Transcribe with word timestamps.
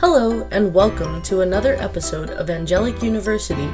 Hello, 0.00 0.46
and 0.52 0.72
welcome 0.72 1.20
to 1.22 1.40
another 1.40 1.74
episode 1.74 2.30
of 2.30 2.50
Angelic 2.50 3.02
University 3.02 3.68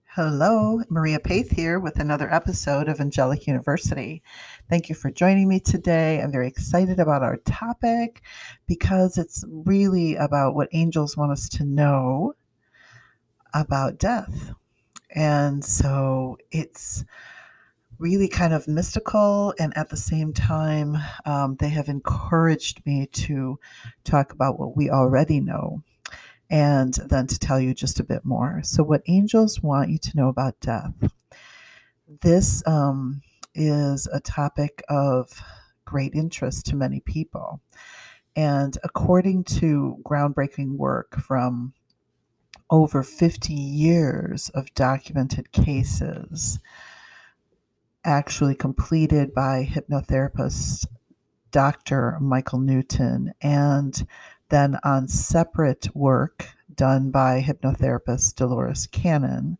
Hello, 0.06 0.82
Maria 0.88 1.20
Paith 1.20 1.52
here 1.52 1.78
with 1.78 2.00
another 2.00 2.28
episode 2.34 2.88
of 2.88 3.00
Angelic 3.00 3.46
University. 3.46 4.24
Thank 4.68 4.88
you 4.88 4.96
for 4.96 5.08
joining 5.08 5.46
me 5.46 5.60
today. 5.60 6.20
I'm 6.20 6.32
very 6.32 6.48
excited 6.48 6.98
about 6.98 7.22
our 7.22 7.36
topic 7.36 8.22
because 8.66 9.18
it's 9.18 9.44
really 9.48 10.16
about 10.16 10.56
what 10.56 10.68
angels 10.72 11.16
want 11.16 11.30
us 11.30 11.48
to 11.50 11.64
know 11.64 12.34
about 13.54 13.98
death. 13.98 14.52
And 15.14 15.64
so 15.64 16.38
it's 16.50 17.04
really 18.00 18.28
kind 18.28 18.54
of 18.54 18.66
mystical, 18.66 19.54
and 19.58 19.76
at 19.76 19.90
the 19.90 19.96
same 19.96 20.32
time, 20.32 20.96
um, 21.26 21.56
they 21.60 21.68
have 21.68 21.88
encouraged 21.88 22.84
me 22.86 23.06
to 23.12 23.60
talk 24.04 24.32
about 24.32 24.58
what 24.58 24.74
we 24.74 24.90
already 24.90 25.38
know 25.38 25.82
and 26.48 26.94
then 26.94 27.26
to 27.26 27.38
tell 27.38 27.60
you 27.60 27.74
just 27.74 28.00
a 28.00 28.04
bit 28.04 28.24
more. 28.24 28.62
So, 28.64 28.82
what 28.82 29.02
angels 29.06 29.62
want 29.62 29.90
you 29.90 29.98
to 29.98 30.16
know 30.16 30.28
about 30.28 30.58
death. 30.60 30.94
This 32.22 32.66
um, 32.66 33.20
is 33.54 34.08
a 34.12 34.20
topic 34.20 34.82
of 34.88 35.30
great 35.84 36.14
interest 36.14 36.66
to 36.66 36.76
many 36.76 37.00
people. 37.00 37.60
And 38.34 38.78
according 38.82 39.44
to 39.44 39.98
groundbreaking 40.04 40.76
work 40.76 41.20
from 41.20 41.74
over 42.70 43.02
50 43.02 43.52
years 43.52 44.48
of 44.50 44.72
documented 44.74 45.52
cases, 45.52 46.60
actually 48.04 48.54
completed 48.54 49.34
by 49.34 49.68
hypnotherapist 49.70 50.86
Dr. 51.50 52.18
Michael 52.20 52.60
Newton, 52.60 53.32
and 53.42 54.06
then 54.48 54.78
on 54.84 55.08
separate 55.08 55.88
work 55.94 56.46
done 56.74 57.10
by 57.10 57.42
hypnotherapist 57.42 58.36
Dolores 58.36 58.86
Cannon, 58.86 59.58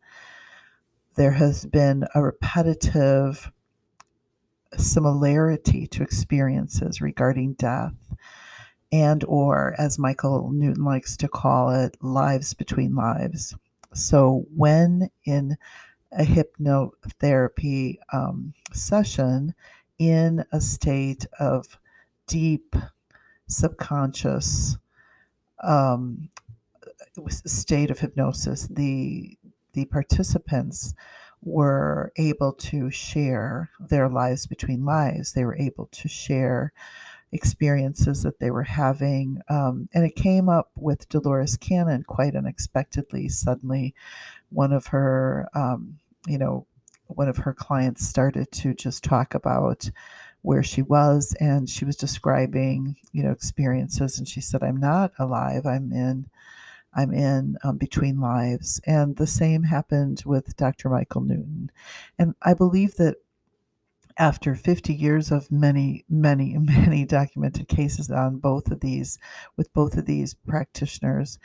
there 1.16 1.32
has 1.32 1.66
been 1.66 2.05
a 2.14 2.22
repetitive 2.22 3.50
similarity 4.77 5.86
to 5.88 6.02
experiences 6.02 7.00
regarding 7.00 7.54
death 7.54 7.94
and 8.92 9.25
or 9.25 9.75
as 9.78 9.98
michael 9.98 10.50
newton 10.52 10.84
likes 10.84 11.16
to 11.16 11.28
call 11.28 11.70
it 11.70 11.97
lives 12.00 12.54
between 12.54 12.94
lives 12.94 13.54
so 13.92 14.44
when 14.56 15.10
in 15.25 15.56
a 16.12 16.25
hypnotherapy 16.25 17.97
um, 18.12 18.53
session 18.72 19.55
in 19.98 20.44
a 20.53 20.61
state 20.61 21.27
of 21.39 21.78
deep 22.27 22.75
subconscious 23.47 24.77
um, 25.62 26.31
state 27.28 27.91
of 27.91 27.99
hypnosis, 27.99 28.66
the 28.69 29.37
the 29.72 29.84
participants 29.84 30.94
were 31.43 32.12
able 32.16 32.53
to 32.53 32.91
share 32.91 33.70
their 33.78 34.09
lives 34.09 34.47
between 34.47 34.84
lives. 34.84 35.32
They 35.32 35.44
were 35.44 35.56
able 35.56 35.87
to 35.93 36.09
share 36.09 36.72
experiences 37.32 38.22
that 38.22 38.41
they 38.41 38.50
were 38.50 38.64
having. 38.64 39.41
Um, 39.48 39.88
and 39.94 40.04
it 40.04 40.16
came 40.16 40.48
up 40.48 40.70
with 40.76 41.08
Dolores 41.08 41.56
Cannon 41.56 42.02
quite 42.02 42.34
unexpectedly. 42.34 43.28
Suddenly, 43.28 43.94
one 44.50 44.72
of 44.72 44.86
her, 44.88 45.48
um, 45.54 45.98
you 46.26 46.38
know, 46.38 46.66
one 47.06 47.28
of 47.28 47.38
her 47.38 47.52
clients 47.52 48.06
started 48.06 48.50
to 48.52 48.74
just 48.74 49.04
talk 49.04 49.34
about 49.34 49.90
where 50.42 50.62
she 50.62 50.82
was 50.82 51.34
and 51.40 51.69
she 51.69 51.84
was 51.84 51.96
describing 51.96 52.96
you 53.12 53.22
know 53.22 53.30
experiences 53.30 54.19
and 54.19 54.26
she 54.26 54.40
said 54.40 54.62
i'm 54.62 54.78
not 54.78 55.12
alive 55.19 55.66
i'm 55.66 55.92
in 55.92 56.26
i'm 56.94 57.12
in 57.12 57.56
um, 57.62 57.76
between 57.76 58.20
lives 58.20 58.80
and 58.86 59.16
the 59.16 59.26
same 59.26 59.62
happened 59.62 60.22
with 60.24 60.56
dr 60.56 60.88
michael 60.88 61.20
newton 61.20 61.70
and 62.19 62.34
i 62.42 62.54
believe 62.54 62.94
that 62.96 63.16
after 64.19 64.54
50 64.54 64.94
years 64.94 65.31
of 65.31 65.50
many, 65.50 66.04
many, 66.09 66.56
many 66.59 67.04
documented 67.04 67.69
cases 67.69 68.10
on 68.10 68.38
both 68.38 68.71
of 68.71 68.81
these, 68.81 69.19
with 69.56 69.72
both 69.72 69.97
of 69.97 70.06
these 70.06 70.34
practitioners, 70.34 71.38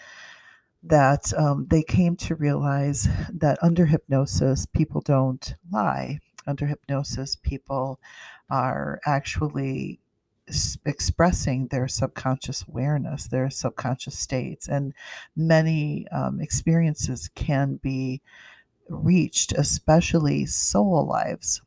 that 0.84 1.34
um, 1.34 1.66
they 1.70 1.82
came 1.82 2.16
to 2.16 2.36
realize 2.36 3.08
that 3.34 3.58
under 3.62 3.86
hypnosis, 3.86 4.66
people 4.68 5.02
don't 5.02 5.56
lie. 5.72 6.20
Under 6.48 6.68
hypnosis, 6.68 7.36
people 7.36 8.00
are 8.52 9.00
actually 9.06 10.00
expressing 10.86 11.68
their 11.68 11.88
subconscious 11.88 12.64
awareness, 12.68 13.28
their 13.28 13.50
subconscious 13.50 14.20
states, 14.20 14.68
and 14.68 14.94
many 15.36 16.08
um, 16.10 16.40
experiences 16.40 17.32
can 17.34 17.80
be 17.82 18.22
reached, 18.88 19.54
especially 19.54 20.46
soul 20.46 21.08
lives 21.08 21.62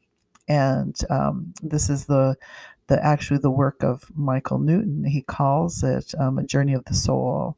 and 0.49 0.97
um, 1.11 1.53
this 1.63 1.91
is 1.91 2.07
the 2.07 2.37
the 2.89 3.05
actually 3.05 3.39
the 3.39 3.51
work 3.51 3.83
of 3.83 4.11
Michael 4.15 4.59
Newton. 4.59 5.05
He 5.05 5.23
calls 5.23 5.83
it 5.83 6.15
um, 6.19 6.39
a 6.39 6.45
journey 6.45 6.73
of 6.73 6.85
the 6.87 6.95
soul, 6.95 7.57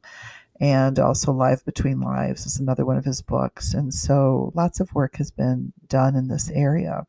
and 0.59 0.99
also 0.99 1.31
Life 1.31 1.65
Between 1.65 2.01
Lives 2.01 2.45
is 2.45 2.59
another 2.59 2.85
one 2.85 2.97
of 2.97 3.05
his 3.05 3.21
books. 3.21 3.73
And 3.73 3.93
so 3.93 4.51
lots 4.55 4.79
of 4.79 4.93
work 4.93 5.15
has 5.15 5.31
been 5.31 5.73
done 5.87 6.15
in 6.15 6.27
this 6.27 6.49
area. 6.51 7.07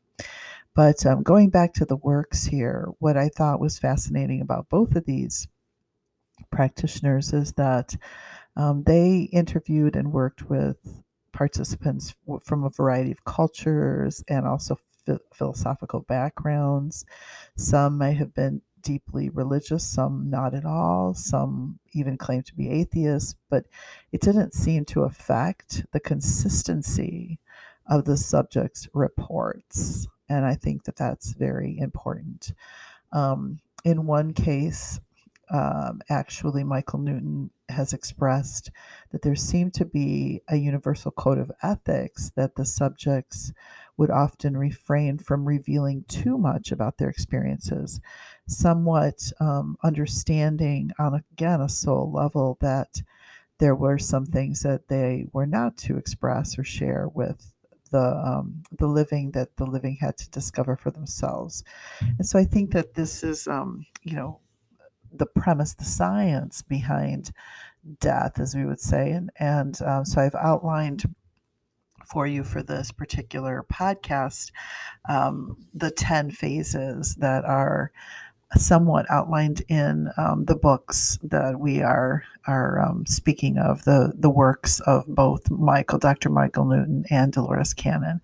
But 0.75 1.05
um, 1.05 1.23
going 1.23 1.51
back 1.51 1.75
to 1.75 1.85
the 1.85 1.97
works 1.97 2.45
here, 2.45 2.89
what 2.99 3.19
I 3.19 3.29
thought 3.29 3.61
was 3.61 3.79
fascinating 3.79 4.41
about 4.41 4.71
both 4.71 4.97
of 4.97 5.05
these 5.05 5.47
practitioners 6.51 7.35
is 7.35 7.53
that 7.53 7.95
um, 8.57 8.85
they 8.85 9.29
interviewed 9.33 9.97
and 9.97 10.13
worked 10.13 10.49
with 10.49 10.77
participants 11.33 12.15
from 12.45 12.65
a 12.65 12.71
variety 12.71 13.11
of 13.11 13.25
cultures 13.25 14.25
and 14.29 14.47
also 14.47 14.79
philosophical 15.33 16.01
backgrounds. 16.01 17.05
Some 17.57 17.99
may 17.99 18.15
have 18.15 18.35
been 18.35 18.63
deeply 18.83 19.29
religious, 19.29 19.87
some 19.87 20.29
not 20.29 20.55
at 20.55 20.65
all, 20.65 21.15
some 21.15 21.79
even 21.93 22.19
claim 22.19 22.43
to 22.43 22.55
be 22.55 22.69
atheists, 22.69 23.37
but 23.49 23.65
it 24.11 24.21
didn't 24.21 24.55
seem 24.55 24.85
to 24.87 25.03
affect 25.03 25.87
the 25.93 26.01
consistency 26.01 27.39
of 27.87 28.05
the 28.05 28.17
subject's 28.17 28.89
reports. 28.93 30.07
And 30.29 30.45
I 30.45 30.55
think 30.55 30.85
that 30.85 30.97
that's 30.97 31.33
very 31.33 31.79
important. 31.79 32.53
Um, 33.13 33.61
in 33.85 34.07
one 34.07 34.33
case, 34.33 35.01
um, 35.51 36.01
actually, 36.09 36.65
Michael 36.65 37.01
Newton 37.01 37.51
has 37.69 37.93
expressed 37.93 38.71
that 39.11 39.23
there 39.23 39.35
seemed 39.35 39.75
to 39.75 39.85
be 39.85 40.41
a 40.49 40.57
universal 40.57 41.11
code 41.11 41.39
of 41.39 41.53
ethics 41.63 42.33
that 42.37 42.55
the 42.55 42.65
subjects 42.65 43.53
would 43.97 44.11
often 44.11 44.57
refrain 44.57 45.19
from 45.19 45.45
revealing 45.47 46.05
too 46.09 46.39
much 46.39 46.73
about 46.73 46.97
their 46.97 47.11
experiences, 47.11 48.01
somewhat 48.47 49.31
um, 49.41 49.77
understanding 49.83 50.91
on, 50.99 51.15
again, 51.15 51.61
a 51.61 51.69
soul 51.69 52.11
level 52.13 52.57
that 52.61 53.03
there 53.59 53.75
were 53.75 53.99
some 53.99 54.27
things 54.27 54.63
that 54.63 54.89
they 54.89 55.27
were 55.33 55.47
not 55.47 55.77
to 55.77 55.97
express 55.97 56.59
or 56.59 56.65
share 56.65 57.09
with 57.15 57.53
the 57.91 58.17
um, 58.27 58.63
the 58.79 58.87
living 58.87 59.31
that 59.33 59.55
the 59.57 59.67
living 59.67 59.97
had 60.01 60.17
to 60.17 60.31
discover 60.31 60.77
for 60.77 60.91
themselves. 60.91 61.63
And 62.01 62.27
so 62.27 62.39
I 62.39 62.45
think 62.45 62.73
that 62.73 62.95
this 62.95 63.23
is, 63.23 63.47
um, 63.47 63.85
you 64.03 64.17
know, 64.17 64.41
the 65.13 65.27
premise, 65.27 65.75
the 65.75 65.85
science 65.85 66.63
behind 66.63 67.33
death, 68.01 68.41
as 68.41 68.55
we 68.55 68.65
would 68.65 68.81
say. 68.81 69.11
And, 69.11 69.31
and 69.39 69.81
um, 69.83 70.05
so 70.05 70.21
I've 70.21 70.35
outlined 70.35 71.05
for 72.13 72.27
you 72.27 72.45
for 72.45 72.63
this 72.63 72.93
particular 72.93 73.65
podcast 73.73 74.51
um, 75.09 75.57
the 75.73 75.91
10 75.91 76.31
phases 76.31 77.15
that 77.17 77.43
are 77.47 77.91
somewhat 78.57 79.07
outlined 79.11 79.63
in 79.69 80.11
um, 80.19 80.45
the 80.45 80.55
books 80.55 81.19
that 81.23 81.59
we 81.59 81.81
are 81.83 82.23
are 82.47 82.81
um, 82.81 83.07
speaking 83.07 83.57
of 83.57 83.85
the 83.85 84.13
the 84.15 84.29
works 84.29 84.81
of 84.81 85.07
both 85.07 85.51
Michael, 85.51 85.99
Dr. 85.99 86.29
Michael 86.29 86.67
Newton, 86.67 87.05
and 87.09 87.33
Dolores 87.33 87.73
Cannon, 87.73 88.21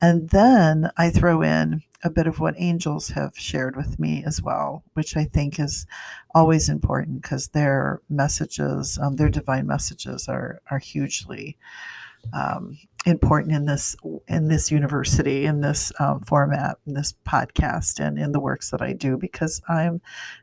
and 0.00 0.28
then 0.30 0.90
I 0.96 1.10
throw 1.10 1.42
in 1.42 1.82
a 2.04 2.10
bit 2.10 2.26
of 2.26 2.38
what 2.38 2.54
angels 2.58 3.08
have 3.08 3.36
shared 3.36 3.76
with 3.76 3.98
me 3.98 4.22
as 4.24 4.42
well, 4.42 4.84
which 4.92 5.16
I 5.16 5.24
think 5.24 5.58
is 5.58 5.86
always 6.34 6.68
important 6.68 7.22
because 7.22 7.48
their 7.48 8.00
messages, 8.10 8.98
um, 8.98 9.16
their 9.16 9.30
divine 9.30 9.66
messages, 9.66 10.28
are 10.28 10.60
are 10.70 10.78
hugely 10.78 11.56
um, 12.32 12.78
important 13.04 13.54
in 13.54 13.66
this 13.66 13.96
in 14.28 14.48
this 14.48 14.70
university 14.70 15.44
in 15.44 15.60
this 15.60 15.92
um, 15.98 16.20
format 16.20 16.78
in 16.86 16.94
this 16.94 17.14
podcast 17.26 18.00
and 18.00 18.18
in 18.18 18.32
the 18.32 18.40
works 18.40 18.70
that 18.70 18.80
i 18.80 18.92
do 18.92 19.16
because 19.16 19.60
i'm 19.68 20.00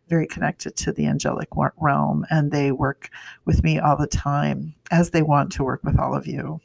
very 0.07 0.27
connected 0.27 0.75
to 0.75 0.91
the 0.91 1.07
angelic 1.07 1.49
realm 1.77 2.25
and 2.29 2.51
they 2.51 2.71
work 2.71 3.09
with 3.45 3.63
me 3.63 3.79
all 3.79 3.97
the 3.97 4.07
time 4.07 4.73
as 4.91 5.09
they 5.09 5.21
want 5.21 5.51
to 5.51 5.63
work 5.63 5.83
with 5.83 5.99
all 5.99 6.15
of 6.15 6.27
you 6.27 6.59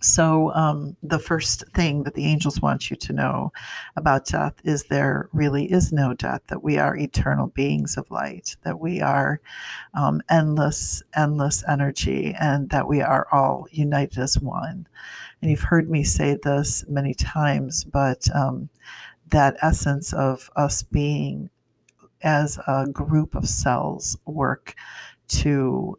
so, 0.00 0.52
um, 0.54 0.96
the 1.02 1.18
first 1.18 1.64
thing 1.74 2.04
that 2.04 2.14
the 2.14 2.24
angels 2.24 2.62
want 2.62 2.88
you 2.88 2.96
to 2.96 3.12
know 3.12 3.52
about 3.96 4.26
death 4.26 4.54
is 4.62 4.84
there 4.84 5.28
really 5.32 5.70
is 5.70 5.92
no 5.92 6.14
death, 6.14 6.42
that 6.46 6.62
we 6.62 6.78
are 6.78 6.96
eternal 6.96 7.48
beings 7.48 7.96
of 7.96 8.10
light, 8.10 8.56
that 8.62 8.78
we 8.78 9.00
are 9.00 9.40
um, 9.94 10.22
endless, 10.30 11.02
endless 11.16 11.64
energy, 11.68 12.34
and 12.38 12.70
that 12.70 12.86
we 12.86 13.00
are 13.02 13.26
all 13.32 13.66
united 13.72 14.18
as 14.18 14.38
one. 14.38 14.86
And 15.42 15.50
you've 15.50 15.60
heard 15.60 15.90
me 15.90 16.04
say 16.04 16.38
this 16.42 16.84
many 16.88 17.14
times, 17.14 17.82
but 17.82 18.28
um, 18.34 18.68
that 19.30 19.56
essence 19.62 20.12
of 20.12 20.48
us 20.54 20.82
being 20.82 21.50
as 22.22 22.58
a 22.66 22.86
group 22.86 23.34
of 23.34 23.48
cells 23.48 24.16
work 24.26 24.74
to 25.28 25.98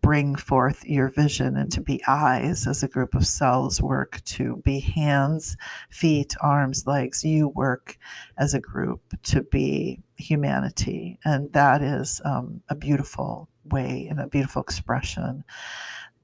bring 0.00 0.34
forth 0.34 0.84
your 0.84 1.08
vision 1.08 1.56
and 1.56 1.70
to 1.72 1.80
be 1.80 2.02
eyes 2.06 2.66
as 2.66 2.82
a 2.82 2.88
group 2.88 3.14
of 3.14 3.26
cells 3.26 3.80
work 3.80 4.22
to 4.24 4.56
be 4.64 4.80
hands, 4.80 5.56
feet, 5.90 6.34
arms, 6.40 6.86
legs. 6.86 7.24
You 7.24 7.48
work 7.48 7.98
as 8.38 8.54
a 8.54 8.60
group 8.60 9.00
to 9.24 9.42
be 9.42 10.00
humanity. 10.16 11.18
And 11.24 11.52
that 11.52 11.82
is 11.82 12.20
um, 12.24 12.62
a 12.68 12.74
beautiful 12.74 13.48
way 13.64 14.06
and 14.10 14.20
a 14.20 14.26
beautiful 14.26 14.62
expression. 14.62 15.44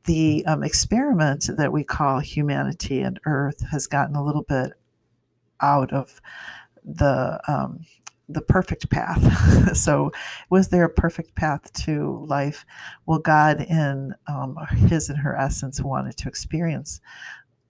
The 0.05 0.45
um, 0.47 0.63
experiment 0.63 1.49
that 1.57 1.73
we 1.73 1.85
call 1.85 2.19
humanity 2.19 3.01
and 3.01 3.21
earth 3.27 3.65
has 3.71 3.87
gotten 3.87 4.17
a 4.17 4.25
little 4.25 4.43
bit 4.43 4.73
out 5.61 5.93
of 5.93 6.21
the 6.85 7.41
um, 7.47 7.87
the 8.29 8.41
perfect 8.41 8.91
path. 8.91 9.77
so, 9.77 10.13
was 10.51 10.69
there 10.69 10.85
a 10.85 10.91
perfect 10.91 11.35
path 11.35 11.73
to 11.85 12.25
life? 12.29 12.65
Well, 13.07 13.19
God, 13.19 13.61
in 13.61 14.15
um, 14.27 14.57
His 14.71 15.09
and 15.09 15.19
her 15.19 15.37
essence, 15.37 15.81
wanted 15.81 16.17
to 16.19 16.29
experience 16.29 17.01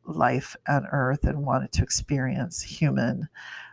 life 0.04 0.56
on 0.69 0.87
earth 0.90 1.25
and 1.25 1.44
wanted 1.44 1.72
to 1.72 1.82
experience 1.82 2.62
human 2.62 3.28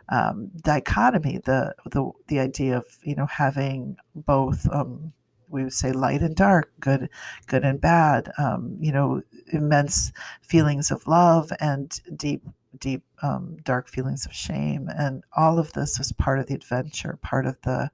um, 0.08 0.50
dichotomy. 0.62 1.40
The, 1.44 1.74
the 1.86 2.10
the 2.28 2.40
idea 2.40 2.76
of 2.78 2.86
you 3.02 3.14
know 3.14 3.26
having 3.26 3.96
both. 4.14 4.68
Um, 4.72 5.12
we 5.48 5.64
would 5.64 5.72
say 5.72 5.90
light 5.90 6.22
and 6.22 6.36
dark, 6.36 6.70
good, 6.78 7.10
good 7.48 7.64
and 7.64 7.80
bad. 7.80 8.30
Um, 8.38 8.76
you 8.80 8.92
know, 8.92 9.20
immense 9.52 10.12
feelings 10.42 10.92
of 10.92 11.08
love 11.08 11.52
and 11.58 12.00
deep 12.16 12.44
deep, 12.78 13.02
um, 13.22 13.56
dark 13.64 13.88
feelings 13.88 14.26
of 14.26 14.32
shame. 14.32 14.88
And 14.88 15.24
all 15.36 15.58
of 15.58 15.72
this 15.72 15.98
is 16.00 16.12
part 16.12 16.38
of 16.38 16.46
the 16.46 16.54
adventure, 16.54 17.18
part 17.22 17.46
of 17.46 17.56
the 17.62 17.90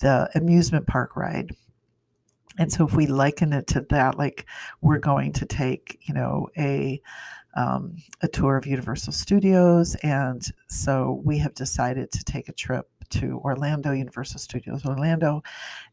the 0.00 0.30
amusement 0.34 0.86
park 0.86 1.16
ride. 1.16 1.54
And 2.58 2.72
so, 2.72 2.86
if 2.86 2.94
we 2.94 3.06
liken 3.06 3.52
it 3.52 3.66
to 3.68 3.80
that, 3.90 4.18
like 4.18 4.46
we're 4.80 4.98
going 4.98 5.32
to 5.34 5.46
take, 5.46 5.98
you 6.02 6.14
know, 6.14 6.48
a 6.56 7.00
um, 7.54 7.96
a 8.20 8.28
tour 8.28 8.56
of 8.56 8.66
Universal 8.66 9.12
Studios, 9.12 9.96
and 9.96 10.44
so 10.68 11.20
we 11.24 11.38
have 11.38 11.54
decided 11.54 12.12
to 12.12 12.24
take 12.24 12.48
a 12.48 12.52
trip 12.52 12.88
to 13.10 13.40
Orlando, 13.44 13.92
Universal 13.92 14.40
Studios 14.40 14.84
Orlando, 14.84 15.42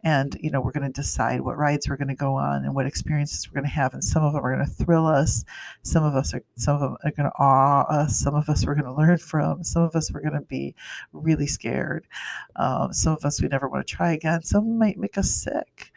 and 0.03 0.35
you 0.39 0.51
know 0.51 0.61
we're 0.61 0.71
going 0.71 0.91
to 0.91 1.01
decide 1.01 1.41
what 1.41 1.57
rides 1.57 1.89
we're 1.89 1.97
going 1.97 2.07
to 2.09 2.15
go 2.15 2.35
on 2.35 2.65
and 2.65 2.75
what 2.75 2.85
experiences 2.85 3.47
we're 3.47 3.59
going 3.59 3.69
to 3.69 3.75
have. 3.75 3.93
And 3.93 4.03
some 4.03 4.23
of 4.23 4.33
them 4.33 4.45
are 4.45 4.55
going 4.55 4.65
to 4.65 4.71
thrill 4.71 5.05
us, 5.05 5.45
some 5.83 6.03
of 6.03 6.15
us 6.15 6.33
are 6.33 6.43
some 6.55 6.75
of 6.75 6.81
them 6.81 6.97
are 7.03 7.11
going 7.11 7.29
to 7.29 7.37
awe 7.37 7.83
us, 7.83 8.17
some 8.19 8.35
of 8.35 8.49
us 8.49 8.65
we're 8.65 8.75
going 8.75 8.85
to 8.85 8.93
learn 8.93 9.17
from, 9.17 9.63
some 9.63 9.83
of 9.83 9.95
us 9.95 10.11
we're 10.11 10.21
going 10.21 10.33
to 10.33 10.41
be 10.41 10.75
really 11.13 11.47
scared, 11.47 12.07
um, 12.55 12.93
some 12.93 13.13
of 13.13 13.25
us 13.25 13.41
we 13.41 13.47
never 13.47 13.67
want 13.67 13.85
to 13.85 13.95
try 13.95 14.13
again. 14.13 14.43
Some 14.43 14.77
might 14.77 14.97
make 14.97 15.17
us 15.17 15.31
sick, 15.31 15.91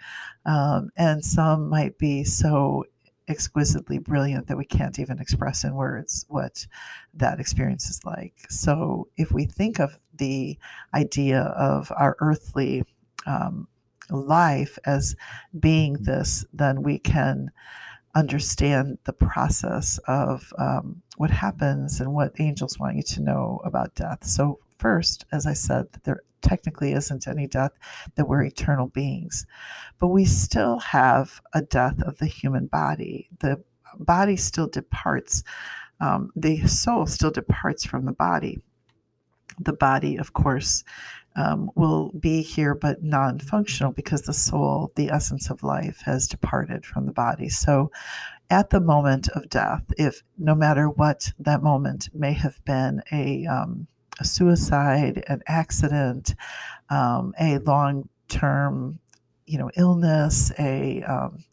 um, 0.46 0.90
and 0.96 1.24
some 1.24 1.68
might 1.68 1.98
be 1.98 2.24
so 2.24 2.84
exquisitely 3.28 3.98
brilliant 3.98 4.46
that 4.46 4.56
we 4.56 4.64
can't 4.64 4.98
even 4.98 5.18
express 5.18 5.64
in 5.64 5.74
words 5.74 6.24
what 6.28 6.66
that 7.14 7.38
experience 7.38 7.88
is 7.90 8.04
like. 8.04 8.34
So, 8.48 9.08
if 9.16 9.30
we 9.32 9.44
think 9.44 9.78
of 9.78 9.98
the 10.18 10.58
idea 10.94 11.40
of 11.40 11.92
our 11.96 12.16
earthly 12.20 12.84
um, 13.26 13.68
life 14.10 14.78
as 14.84 15.16
being 15.58 15.94
this, 16.00 16.44
then 16.52 16.82
we 16.82 16.98
can 16.98 17.50
understand 18.14 18.98
the 19.04 19.12
process 19.12 19.98
of 20.08 20.52
um, 20.58 21.02
what 21.16 21.30
happens 21.30 22.00
and 22.00 22.12
what 22.12 22.40
angels 22.40 22.78
want 22.78 22.96
you 22.96 23.02
to 23.02 23.22
know 23.22 23.60
about 23.64 23.94
death. 23.94 24.24
So, 24.24 24.58
first, 24.78 25.24
as 25.32 25.46
I 25.46 25.52
said, 25.52 25.86
there 26.04 26.22
technically 26.40 26.92
isn't 26.92 27.26
any 27.26 27.46
death, 27.46 27.72
that 28.14 28.26
we're 28.26 28.42
eternal 28.42 28.86
beings. 28.88 29.46
But 29.98 30.08
we 30.08 30.24
still 30.24 30.78
have 30.78 31.40
a 31.52 31.62
death 31.62 32.00
of 32.02 32.18
the 32.18 32.26
human 32.26 32.66
body. 32.66 33.28
The 33.40 33.62
body 33.98 34.36
still 34.36 34.68
departs, 34.68 35.42
um, 36.00 36.30
the 36.36 36.66
soul 36.66 37.06
still 37.06 37.30
departs 37.30 37.84
from 37.84 38.04
the 38.04 38.12
body. 38.12 38.60
The 39.60 39.72
body, 39.72 40.16
of 40.16 40.32
course, 40.32 40.84
um, 41.36 41.70
will 41.74 42.10
be 42.18 42.42
here 42.42 42.74
but 42.74 43.02
non 43.02 43.38
functional 43.38 43.92
because 43.92 44.22
the 44.22 44.32
soul, 44.32 44.92
the 44.96 45.10
essence 45.10 45.50
of 45.50 45.62
life, 45.62 46.02
has 46.04 46.26
departed 46.26 46.84
from 46.84 47.06
the 47.06 47.12
body. 47.12 47.48
So, 47.48 47.90
at 48.50 48.70
the 48.70 48.80
moment 48.80 49.28
of 49.28 49.48
death, 49.50 49.84
if 49.98 50.22
no 50.38 50.54
matter 50.54 50.88
what 50.88 51.32
that 51.38 51.62
moment 51.62 52.08
may 52.14 52.32
have 52.32 52.62
been 52.64 53.02
a 53.12 53.46
um, 53.46 53.86
a 54.20 54.24
suicide, 54.24 55.22
an 55.28 55.42
accident, 55.46 56.34
um, 56.90 57.34
a 57.40 57.58
long 57.58 58.08
term, 58.28 58.98
you 59.46 59.58
know, 59.58 59.70
illness, 59.76 60.50
a 60.58 61.02
um, 61.02 61.44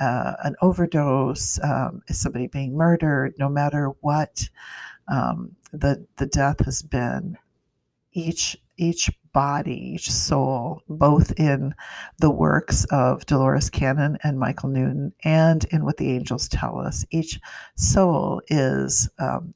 uh, 0.00 0.34
an 0.42 0.56
overdose, 0.62 1.60
um, 1.62 2.02
somebody 2.10 2.46
being 2.46 2.76
murdered, 2.76 3.34
no 3.38 3.48
matter 3.48 3.90
what 4.00 4.48
um, 5.08 5.54
the 5.72 6.06
the 6.16 6.26
death 6.26 6.64
has 6.64 6.82
been, 6.82 7.38
each 8.12 8.56
each 8.76 9.10
body, 9.32 9.94
each 9.94 10.10
soul, 10.10 10.82
both 10.88 11.32
in 11.38 11.74
the 12.18 12.30
works 12.30 12.84
of 12.90 13.24
Dolores 13.26 13.70
Cannon 13.70 14.18
and 14.22 14.38
Michael 14.38 14.68
Newton, 14.68 15.12
and 15.24 15.64
in 15.66 15.84
what 15.84 15.96
the 15.96 16.10
angels 16.10 16.48
tell 16.48 16.78
us, 16.78 17.04
each 17.10 17.40
soul 17.76 18.42
is 18.48 19.08
um, 19.18 19.54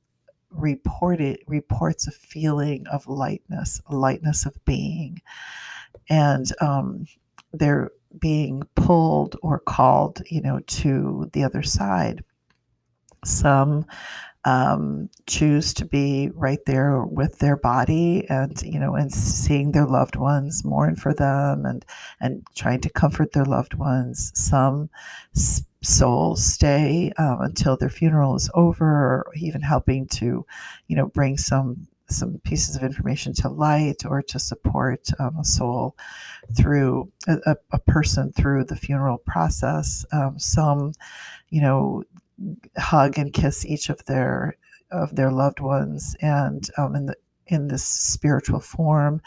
reported 0.50 1.38
reports 1.46 2.06
a 2.06 2.12
feeling 2.12 2.86
of 2.88 3.06
lightness, 3.06 3.80
lightness 3.90 4.46
of 4.46 4.56
being, 4.64 5.20
and 6.08 6.52
um, 6.60 7.06
they're 7.52 7.90
being 8.18 8.62
pulled 8.74 9.36
or 9.42 9.58
called, 9.58 10.22
you 10.30 10.40
know, 10.40 10.60
to 10.66 11.28
the 11.32 11.44
other 11.44 11.62
side. 11.62 12.24
Some 13.24 13.84
um, 14.46 15.10
choose 15.26 15.74
to 15.74 15.84
be 15.84 16.30
right 16.32 16.64
there 16.66 17.04
with 17.04 17.40
their 17.40 17.56
body 17.56 18.24
and 18.30 18.62
you 18.62 18.78
know 18.78 18.94
and 18.94 19.12
seeing 19.12 19.72
their 19.72 19.86
loved 19.86 20.14
ones 20.14 20.64
mourn 20.64 20.94
for 20.94 21.12
them 21.12 21.66
and 21.66 21.84
and 22.20 22.46
trying 22.54 22.80
to 22.80 22.88
comfort 22.88 23.32
their 23.32 23.44
loved 23.44 23.74
ones. 23.74 24.30
Some 24.34 24.88
souls 25.82 26.44
stay 26.44 27.12
um, 27.18 27.40
until 27.40 27.76
their 27.76 27.90
funeral 27.90 28.36
is 28.36 28.48
over 28.54 28.86
or 28.86 29.32
even 29.36 29.62
helping 29.62 30.06
to 30.06 30.46
you 30.86 30.96
know 30.96 31.08
bring 31.08 31.36
some 31.36 31.88
some 32.08 32.38
pieces 32.44 32.76
of 32.76 32.84
information 32.84 33.32
to 33.32 33.48
light 33.48 34.04
or 34.06 34.22
to 34.22 34.38
support 34.38 35.08
um, 35.18 35.36
a 35.38 35.44
soul 35.44 35.96
through 36.56 37.10
a, 37.26 37.56
a, 37.72 37.80
person 37.80 38.32
through 38.32 38.62
the 38.62 38.76
funeral 38.76 39.18
process. 39.18 40.06
Um, 40.12 40.38
some 40.38 40.92
you 41.50 41.60
know 41.60 42.04
hug 42.76 43.18
and 43.18 43.32
kiss 43.32 43.64
each 43.64 43.88
of 43.88 44.04
their 44.06 44.56
of 44.90 45.16
their 45.16 45.32
loved 45.32 45.60
ones 45.60 46.16
and 46.20 46.68
um, 46.78 46.94
in 46.94 47.06
the 47.06 47.16
in 47.46 47.68
this 47.68 47.84
spiritual 47.84 48.60
form. 48.60 49.20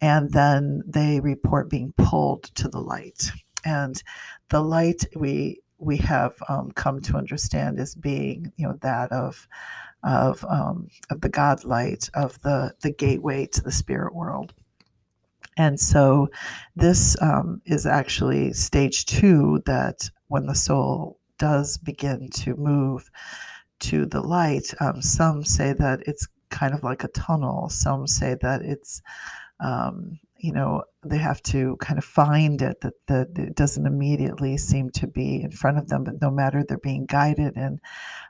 And 0.00 0.30
then 0.32 0.82
they 0.86 1.20
report 1.20 1.70
being 1.70 1.94
pulled 1.96 2.44
to 2.56 2.68
the 2.68 2.80
light. 2.80 3.30
And 3.64 4.02
the 4.50 4.60
light 4.60 5.04
we 5.16 5.60
we 5.78 5.96
have 5.98 6.34
um, 6.48 6.70
come 6.72 7.00
to 7.02 7.16
understand 7.16 7.78
as 7.78 7.94
being 7.94 8.52
you 8.56 8.66
know 8.66 8.78
that 8.80 9.12
of 9.12 9.48
of 10.02 10.44
um, 10.48 10.88
of 11.10 11.20
the 11.20 11.28
god 11.28 11.64
light 11.64 12.10
of 12.14 12.40
the 12.42 12.74
the 12.82 12.92
gateway 12.92 13.46
to 13.46 13.62
the 13.62 13.72
spirit 13.72 14.14
world. 14.14 14.52
And 15.56 15.78
so 15.78 16.28
this 16.74 17.20
um, 17.22 17.62
is 17.64 17.86
actually 17.86 18.52
stage 18.54 19.06
two 19.06 19.62
that 19.66 20.10
when 20.26 20.46
the 20.46 20.54
soul 20.54 21.18
does 21.44 21.76
begin 21.76 22.30
to 22.30 22.56
move 22.56 23.10
to 23.78 24.06
the 24.06 24.22
light, 24.22 24.72
um, 24.80 25.02
some 25.02 25.44
say 25.44 25.74
that 25.74 26.00
it's 26.06 26.26
kind 26.48 26.72
of 26.72 26.82
like 26.82 27.04
a 27.04 27.08
tunnel. 27.08 27.68
Some 27.68 28.06
say 28.06 28.34
that 28.40 28.62
it's, 28.62 29.02
um, 29.60 30.18
you 30.38 30.52
know, 30.52 30.84
they 31.04 31.18
have 31.18 31.42
to 31.42 31.76
kind 31.82 31.98
of 31.98 32.04
find 32.04 32.62
it, 32.62 32.80
that, 32.80 32.94
that 33.08 33.28
it 33.36 33.54
doesn't 33.56 33.86
immediately 33.86 34.56
seem 34.56 34.88
to 34.92 35.06
be 35.06 35.42
in 35.42 35.50
front 35.50 35.76
of 35.76 35.88
them, 35.88 36.02
but 36.04 36.22
no 36.22 36.30
matter 36.30 36.64
they're 36.64 36.78
being 36.78 37.04
guided 37.04 37.56
and, 37.56 37.78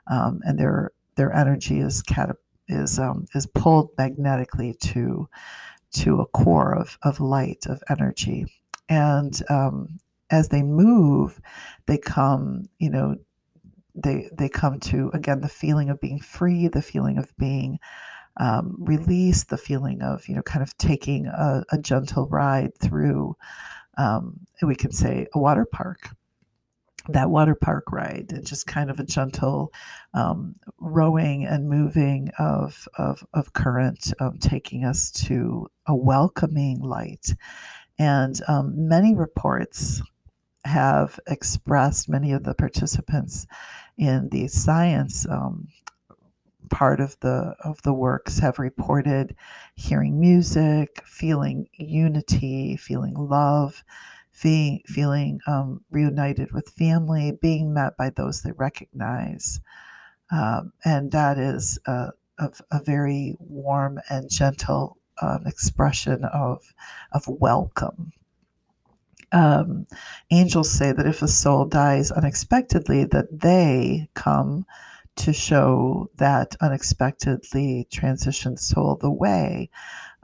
um, 0.07 0.41
and 0.43 0.59
their, 0.59 0.91
their 1.15 1.31
energy 1.33 1.79
is 1.79 2.01
cat 2.01 2.35
is, 2.67 2.99
um, 2.99 3.25
is 3.33 3.45
pulled 3.47 3.91
magnetically 3.97 4.73
to 4.73 5.29
to 5.91 6.19
a 6.19 6.25
core 6.25 6.75
of, 6.75 6.97
of 7.03 7.21
light, 7.21 7.65
of 7.67 7.81
energy. 7.87 8.45
And 8.89 9.41
um, 9.49 9.99
as 10.29 10.49
they 10.49 10.63
move, 10.63 11.39
they 11.85 11.97
come, 11.97 12.65
you 12.79 12.89
know, 12.89 13.15
they 13.93 14.29
they 14.37 14.49
come 14.49 14.79
to 14.81 15.09
again 15.13 15.39
the 15.39 15.47
feeling 15.47 15.89
of 15.89 16.01
being 16.01 16.19
free, 16.19 16.67
the 16.67 16.81
feeling 16.81 17.17
of 17.17 17.31
being 17.37 17.79
um, 18.37 18.75
released, 18.79 19.49
the 19.49 19.57
feeling 19.57 20.01
of 20.01 20.27
you 20.27 20.35
know 20.35 20.41
kind 20.41 20.63
of 20.63 20.77
taking 20.77 21.27
a, 21.27 21.63
a 21.71 21.77
gentle 21.77 22.27
ride 22.27 22.77
through, 22.77 23.37
um, 23.97 24.39
we 24.61 24.75
can 24.75 24.91
say 24.91 25.27
a 25.33 25.39
water 25.39 25.65
park 25.65 26.09
that 27.09 27.29
water 27.29 27.55
park 27.55 27.91
ride 27.91 28.31
and 28.31 28.45
just 28.45 28.65
kind 28.65 28.89
of 28.89 28.99
a 28.99 29.03
gentle 29.03 29.71
um, 30.13 30.55
rowing 30.79 31.45
and 31.45 31.69
moving 31.69 32.31
of, 32.39 32.87
of, 32.97 33.23
of 33.33 33.53
current 33.53 34.13
um, 34.19 34.37
taking 34.39 34.85
us 34.85 35.11
to 35.11 35.67
a 35.87 35.95
welcoming 35.95 36.79
light. 36.79 37.35
And 37.99 38.39
um, 38.47 38.87
many 38.87 39.15
reports 39.15 40.01
have 40.65 41.19
expressed, 41.27 42.09
many 42.09 42.31
of 42.31 42.43
the 42.43 42.53
participants 42.53 43.47
in 43.97 44.29
the 44.29 44.47
science 44.47 45.25
um, 45.29 45.67
part 46.69 46.99
of 46.99 47.17
the 47.21 47.55
of 47.63 47.81
the 47.83 47.93
works 47.93 48.39
have 48.39 48.59
reported 48.59 49.35
hearing 49.75 50.19
music, 50.19 51.01
feeling 51.05 51.67
unity, 51.77 52.75
feeling 52.77 53.13
love, 53.13 53.83
feeling, 54.35 55.39
um, 55.47 55.81
reunited 55.91 56.51
with 56.51 56.69
family, 56.69 57.37
being 57.41 57.73
met 57.73 57.95
by 57.97 58.09
those 58.09 58.41
they 58.41 58.51
recognize. 58.53 59.59
Um, 60.31 60.73
and 60.83 61.11
that 61.11 61.37
is 61.37 61.79
a, 61.85 62.09
a, 62.39 62.51
a, 62.71 62.83
very 62.83 63.35
warm 63.39 63.99
and 64.09 64.29
gentle 64.29 64.97
um, 65.21 65.45
expression 65.45 66.25
of, 66.25 66.73
of 67.13 67.27
welcome. 67.27 68.11
Um, 69.35 69.85
angels 70.31 70.71
say 70.71 70.93
that 70.93 71.05
if 71.05 71.21
a 71.21 71.27
soul 71.27 71.65
dies 71.65 72.09
unexpectedly, 72.09 73.03
that 73.05 73.41
they 73.41 74.07
come 74.13 74.65
to 75.17 75.33
show 75.33 76.09
that 76.15 76.55
unexpectedly 76.61 77.85
transitioned 77.91 78.59
soul 78.59 78.95
the 78.95 79.11
way. 79.11 79.69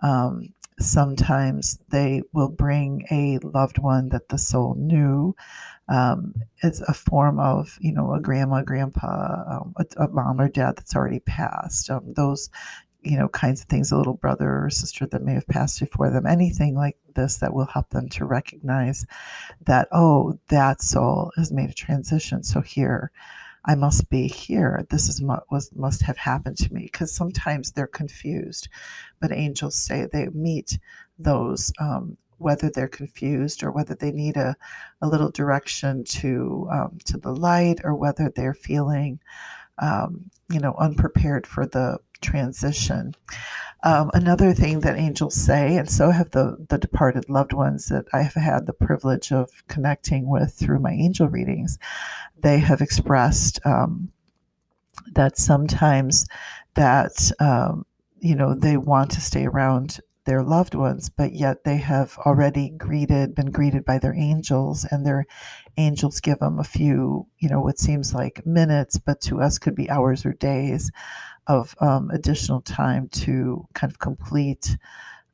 Um, 0.01 0.53
sometimes 0.80 1.77
they 1.89 2.24
will 2.32 2.50
bring 2.50 3.06
a 3.12 3.38
loved 3.39 3.80
one 3.80 4.10
that 4.10 4.30
the 4.30 4.38
soul 4.38 4.75
knew. 4.77 5.36
Um, 5.89 6.34
it's 6.63 6.80
a 6.80 6.94
form 6.94 7.38
of, 7.38 7.77
you 7.82 7.91
know, 7.91 8.13
a 8.13 8.22
grandma, 8.22 8.62
grandpa, 8.62 9.44
um, 9.46 9.74
a, 9.75 10.06
a, 10.06 10.08
mom 10.08 10.39
or 10.39 10.48
dad 10.48 10.77
that's 10.77 10.96
already 10.96 11.20
passed. 11.20 11.89
Um, 11.89 12.13
those, 12.15 12.50
you 13.01 13.17
know, 13.17 13.27
kinds 13.29 13.62
of 13.62 13.67
things, 13.67 13.91
a 13.91 13.98
little 13.98 14.13
brother 14.13 14.63
or 14.63 14.70
sister 14.70 15.05
that 15.08 15.24
may 15.24 15.34
have 15.34 15.48
passed 15.48 15.79
before 15.79 16.10
them, 16.10 16.25
anything 16.27 16.75
like 16.75 16.98
this 17.15 17.38
that 17.38 17.53
will 17.53 17.65
help 17.65 17.89
them 17.89 18.08
to 18.10 18.25
recognize 18.25 19.05
that, 19.65 19.88
oh, 19.91 20.39
that 20.50 20.81
soul 20.81 21.31
has 21.36 21.51
made 21.51 21.70
a 21.70 21.74
transition. 21.74 22.43
So 22.43 22.62
here, 22.62 23.12
I 23.65 23.75
must 23.75 24.10
be 24.10 24.27
here. 24.27 24.86
This 24.89 25.08
is 25.08 25.22
what 25.22 25.43
was 25.51 25.72
must 25.75 26.01
have 26.03 26.17
happened 26.17 26.58
to 26.58 26.74
me 26.74 26.84
because 26.84 27.13
sometimes 27.13 27.72
they're 27.72 27.88
confused, 27.88 28.70
but 29.20 29.31
angels 29.31 29.75
say 29.75 30.08
they 30.12 30.27
meet 30.29 30.79
those 31.20 31.72
um, 31.79 32.17
whether 32.41 32.72
they're 32.72 32.88
confused 32.88 33.63
or 33.63 33.72
whether 33.72 33.93
they 33.93 34.12
need 34.12 34.36
a, 34.36 34.55
a 35.01 35.08
little 35.08 35.29
direction 35.29 36.03
to 36.03 36.67
um, 36.72 36.98
to 37.05 37.17
the 37.17 37.34
light 37.34 37.81
or 37.84 37.96
whether 37.96 38.29
they're 38.29 38.55
feeling 38.55 39.20
um, 39.77 40.29
you 40.50 40.60
know 40.60 40.74
unprepared 40.79 41.46
for 41.46 41.67
the 41.67 42.00
transition. 42.21 43.15
Um, 43.83 44.11
another 44.13 44.53
thing 44.53 44.81
that 44.81 44.97
angels 44.97 45.35
say, 45.35 45.75
and 45.75 45.89
so 45.89 46.11
have 46.11 46.31
the, 46.31 46.57
the 46.69 46.77
departed 46.77 47.29
loved 47.29 47.51
ones 47.51 47.87
that 47.87 48.05
I 48.13 48.21
have 48.21 48.35
had 48.35 48.67
the 48.67 48.73
privilege 48.73 49.31
of 49.31 49.49
connecting 49.67 50.29
with 50.29 50.53
through 50.53 50.79
my 50.79 50.91
angel 50.91 51.27
readings, 51.27 51.79
they 52.39 52.59
have 52.59 52.81
expressed 52.81 53.59
um, 53.65 54.11
that 55.13 55.37
sometimes 55.37 56.27
that 56.75 57.31
um, 57.39 57.85
you 58.19 58.35
know 58.35 58.53
they 58.53 58.77
want 58.77 59.11
to 59.11 59.21
stay 59.21 59.45
around 59.45 59.99
their 60.25 60.43
loved 60.43 60.75
ones, 60.75 61.09
but 61.09 61.33
yet 61.33 61.63
they 61.63 61.77
have 61.77 62.17
already 62.19 62.69
greeted, 62.69 63.33
been 63.33 63.49
greeted 63.49 63.83
by 63.83 63.97
their 63.97 64.13
angels, 64.13 64.85
and 64.91 65.05
their 65.05 65.25
angels 65.77 66.19
give 66.19 66.37
them 66.39 66.59
a 66.59 66.63
few, 66.63 67.25
you 67.39 67.49
know, 67.49 67.59
what 67.59 67.79
seems 67.79 68.13
like 68.13 68.45
minutes, 68.45 68.99
but 68.99 69.19
to 69.21 69.41
us 69.41 69.57
could 69.57 69.75
be 69.75 69.89
hours 69.89 70.23
or 70.23 70.33
days 70.33 70.91
of 71.51 71.75
um, 71.81 72.10
additional 72.12 72.62
time 72.62 73.10
to 73.10 73.67
kind 73.74 73.91
of 73.91 74.00
complete 74.00 74.77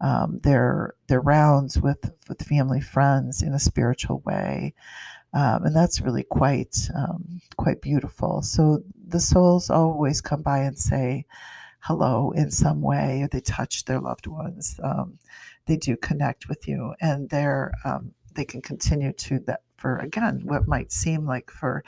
um, 0.02 0.40
their 0.44 0.96
their 1.08 1.22
rounds 1.22 1.80
with 1.80 2.12
with 2.28 2.42
family 2.42 2.82
friends 2.82 3.42
in 3.44 3.54
a 3.54 3.60
spiritual 3.60 4.22
way, 4.26 4.74
um, 5.34 5.66
and 5.66 5.76
that's 5.76 6.02
really 6.02 6.24
quite 6.24 6.90
um, 6.96 7.40
quite 7.58 7.82
beautiful. 7.82 8.42
So 8.42 8.84
the 9.08 9.20
souls 9.20 9.70
always 9.70 10.22
come 10.22 10.42
by 10.42 10.60
and 10.60 10.78
say 10.78 11.26
hello 11.82 12.32
in 12.32 12.50
some 12.50 12.82
way, 12.82 13.22
or 13.22 13.28
they 13.28 13.42
touch 13.42 13.86
their 13.86 14.00
loved 14.00 14.28
ones. 14.28 14.80
Um, 14.84 15.20
they 15.68 15.78
do 15.78 15.96
connect 15.98 16.50
with 16.50 16.68
you, 16.68 16.96
and 17.00 17.30
they're 17.30 17.74
um, 17.86 18.12
they 18.34 18.46
can 18.46 18.62
continue 18.62 19.14
to 19.14 19.40
that 19.48 19.62
for 19.78 19.98
again 19.98 20.42
what 20.46 20.68
might 20.68 20.92
seem 20.92 21.26
like 21.26 21.52
for 21.52 21.84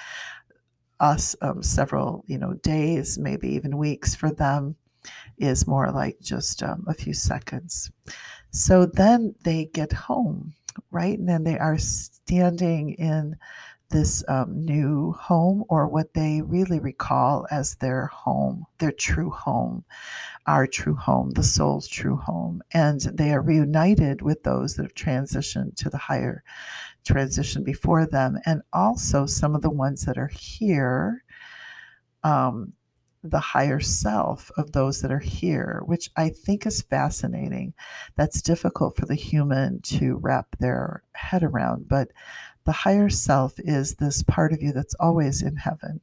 us 1.00 1.36
um, 1.42 1.64
several 1.64 2.24
you 2.28 2.38
know 2.38 2.54
days 2.56 3.18
maybe 3.18 3.48
even 3.50 3.78
weeks 3.78 4.16
for 4.16 4.32
them 4.32 4.76
is 5.38 5.68
more 5.68 5.92
like 5.92 6.20
just 6.20 6.62
um, 6.64 6.84
a 6.88 6.94
few 6.94 7.14
seconds. 7.14 7.92
So 8.52 8.86
then 8.86 9.36
they 9.44 9.66
get 9.66 9.94
home 9.94 10.54
right? 10.92 11.18
And 11.18 11.28
then 11.28 11.44
they 11.44 11.58
are 11.58 11.78
standing 11.78 12.92
in 12.94 13.38
this 13.90 14.24
um, 14.28 14.64
new 14.66 15.14
home 15.14 15.64
or 15.68 15.88
what 15.88 16.14
they 16.14 16.42
really 16.42 16.80
recall 16.80 17.48
as 17.50 17.76
their 17.76 18.06
home, 18.08 18.66
their 18.78 18.92
true 18.92 19.32
home, 19.32 19.84
our 20.50 20.66
true 20.66 20.96
home, 20.96 21.30
the 21.32 21.44
soul's 21.44 21.88
true 21.88 22.18
home. 22.18 22.60
And 22.74 23.00
they 23.02 23.32
are 23.34 23.42
reunited 23.42 24.24
with 24.24 24.42
those 24.42 24.74
that 24.76 24.84
have 24.84 24.96
transitioned 24.96 25.76
to 25.76 25.92
the 25.92 25.98
higher 26.00 26.44
transition 27.06 27.64
before 27.64 28.08
them, 28.08 28.40
and 28.48 28.64
also 28.74 29.28
some 29.28 29.54
of 29.56 29.62
the 29.62 29.70
ones 29.70 30.06
that 30.06 30.18
are 30.18 30.32
here. 30.34 31.24
Um, 32.24 32.74
the 33.24 33.40
higher 33.40 33.80
self 33.80 34.50
of 34.58 34.72
those 34.72 35.02
that 35.02 35.12
are 35.12 35.20
here, 35.20 35.82
which 35.86 36.10
I 36.16 36.30
think 36.30 36.66
is 36.66 36.82
fascinating. 36.82 37.74
That's 38.16 38.42
difficult 38.42 38.96
for 38.96 39.06
the 39.06 39.16
human 39.16 39.82
to 39.84 40.16
wrap 40.16 40.56
their 40.60 41.04
head 41.14 41.44
around, 41.44 41.88
but 41.88 42.12
the 42.66 42.72
higher 42.72 43.10
self 43.10 43.54
is 43.58 43.96
this 43.96 44.24
part 44.24 44.54
of 44.54 44.62
you 44.62 44.72
that's 44.72 44.94
always 45.00 45.42
in 45.42 45.56
heaven. 45.56 46.02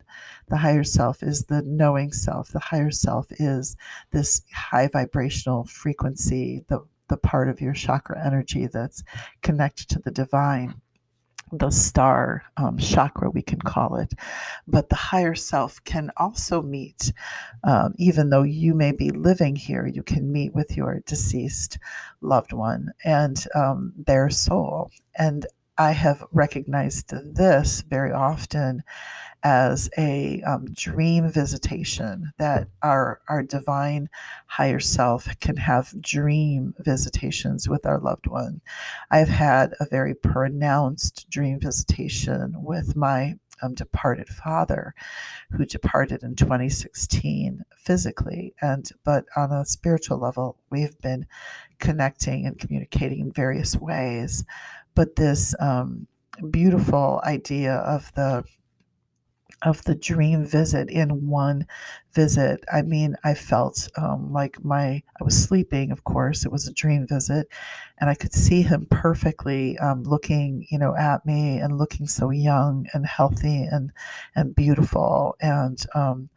The 0.49 0.56
higher 0.56 0.85
self 0.85 1.23
is 1.23 1.44
the 1.44 1.62
knowing 1.62 2.12
self. 2.12 2.49
The 2.49 2.58
higher 2.58 2.90
self 2.90 3.26
is 3.30 3.76
this 4.11 4.42
high 4.52 4.88
vibrational 4.88 5.64
frequency, 5.64 6.64
the, 6.68 6.85
the 7.08 7.18
part 7.18 7.49
of 7.49 7.61
your 7.61 7.73
chakra 7.73 8.25
energy 8.25 8.66
that's 8.66 9.04
connected 9.42 9.88
to 9.90 10.00
the 10.00 10.11
divine 10.11 10.80
the 11.52 11.70
star 11.70 12.44
um, 12.56 12.78
chakra, 12.78 13.30
we 13.30 13.42
can 13.42 13.60
call 13.60 13.96
it. 13.96 14.12
But 14.66 14.88
the 14.88 14.96
higher 14.96 15.34
self 15.34 15.82
can 15.84 16.10
also 16.16 16.62
meet, 16.62 17.12
um, 17.64 17.94
even 17.98 18.30
though 18.30 18.42
you 18.42 18.74
may 18.74 18.92
be 18.92 19.10
living 19.10 19.56
here, 19.56 19.86
you 19.86 20.02
can 20.02 20.32
meet 20.32 20.54
with 20.54 20.76
your 20.76 21.02
deceased 21.06 21.78
loved 22.20 22.52
one 22.52 22.92
and 23.04 23.46
um, 23.54 23.92
their 23.96 24.28
soul. 24.30 24.90
And 25.18 25.46
I 25.78 25.92
have 25.92 26.25
recognized 26.33 27.11
this 27.11 27.83
very 27.83 28.12
often 28.12 28.83
as 29.42 29.90
a 29.99 30.42
um, 30.42 30.66
dream 30.73 31.30
visitation 31.30 32.33
that 32.38 32.68
our 32.83 33.21
our 33.28 33.42
divine 33.42 34.09
higher 34.47 34.80
self 34.80 35.28
can 35.40 35.56
have 35.56 35.95
dream 36.00 36.75
visitations 36.78 37.68
with 37.68 37.87
our 37.87 38.00
loved 38.00 38.26
one. 38.26 38.61
I've 39.11 39.28
had 39.28 39.75
a 39.78 39.87
very 39.88 40.14
pronounced 40.14 41.28
dream 41.30 41.61
visitation 41.61 42.54
with 42.56 42.97
my 42.97 43.38
um, 43.62 43.75
departed 43.75 44.28
father 44.28 44.95
who 45.50 45.64
departed 45.64 46.23
in 46.23 46.35
2016 46.35 47.62
physically 47.78 48.54
and 48.61 48.90
but 49.04 49.25
on 49.37 49.52
a 49.52 49.64
spiritual 49.64 50.18
level 50.18 50.59
we've 50.71 50.99
been 51.00 51.26
connecting 51.78 52.47
and 52.47 52.59
communicating 52.59 53.21
in 53.21 53.33
various 53.33 53.75
ways 53.76 54.45
but 54.96 55.14
this 55.14 55.54
um, 55.60 56.08
beautiful 56.50 57.20
idea 57.24 57.74
of 57.74 58.12
the 58.14 58.44
of 59.62 59.82
the 59.84 59.94
dream 59.94 60.44
visit 60.44 60.90
in 60.90 61.28
one 61.28 61.66
visit. 62.12 62.62
I 62.72 62.82
mean, 62.82 63.16
I 63.24 63.34
felt 63.34 63.88
um, 63.96 64.32
like 64.32 64.62
my, 64.62 65.02
I 65.18 65.24
was 65.24 65.42
sleeping, 65.42 65.90
of 65.92 66.04
course, 66.04 66.44
it 66.44 66.52
was 66.52 66.68
a 66.68 66.74
dream 66.74 67.06
visit, 67.06 67.48
and 67.98 68.10
I 68.10 68.14
could 68.14 68.34
see 68.34 68.60
him 68.62 68.86
perfectly 68.90 69.78
um, 69.78 70.02
looking, 70.02 70.66
you 70.70 70.78
know, 70.78 70.94
at 70.94 71.24
me 71.24 71.58
and 71.58 71.78
looking 71.78 72.06
so 72.06 72.30
young 72.30 72.86
and 72.92 73.06
healthy 73.06 73.62
and, 73.62 73.92
and 74.34 74.54
beautiful. 74.54 75.36
And, 75.40 75.84
um, 75.94 76.28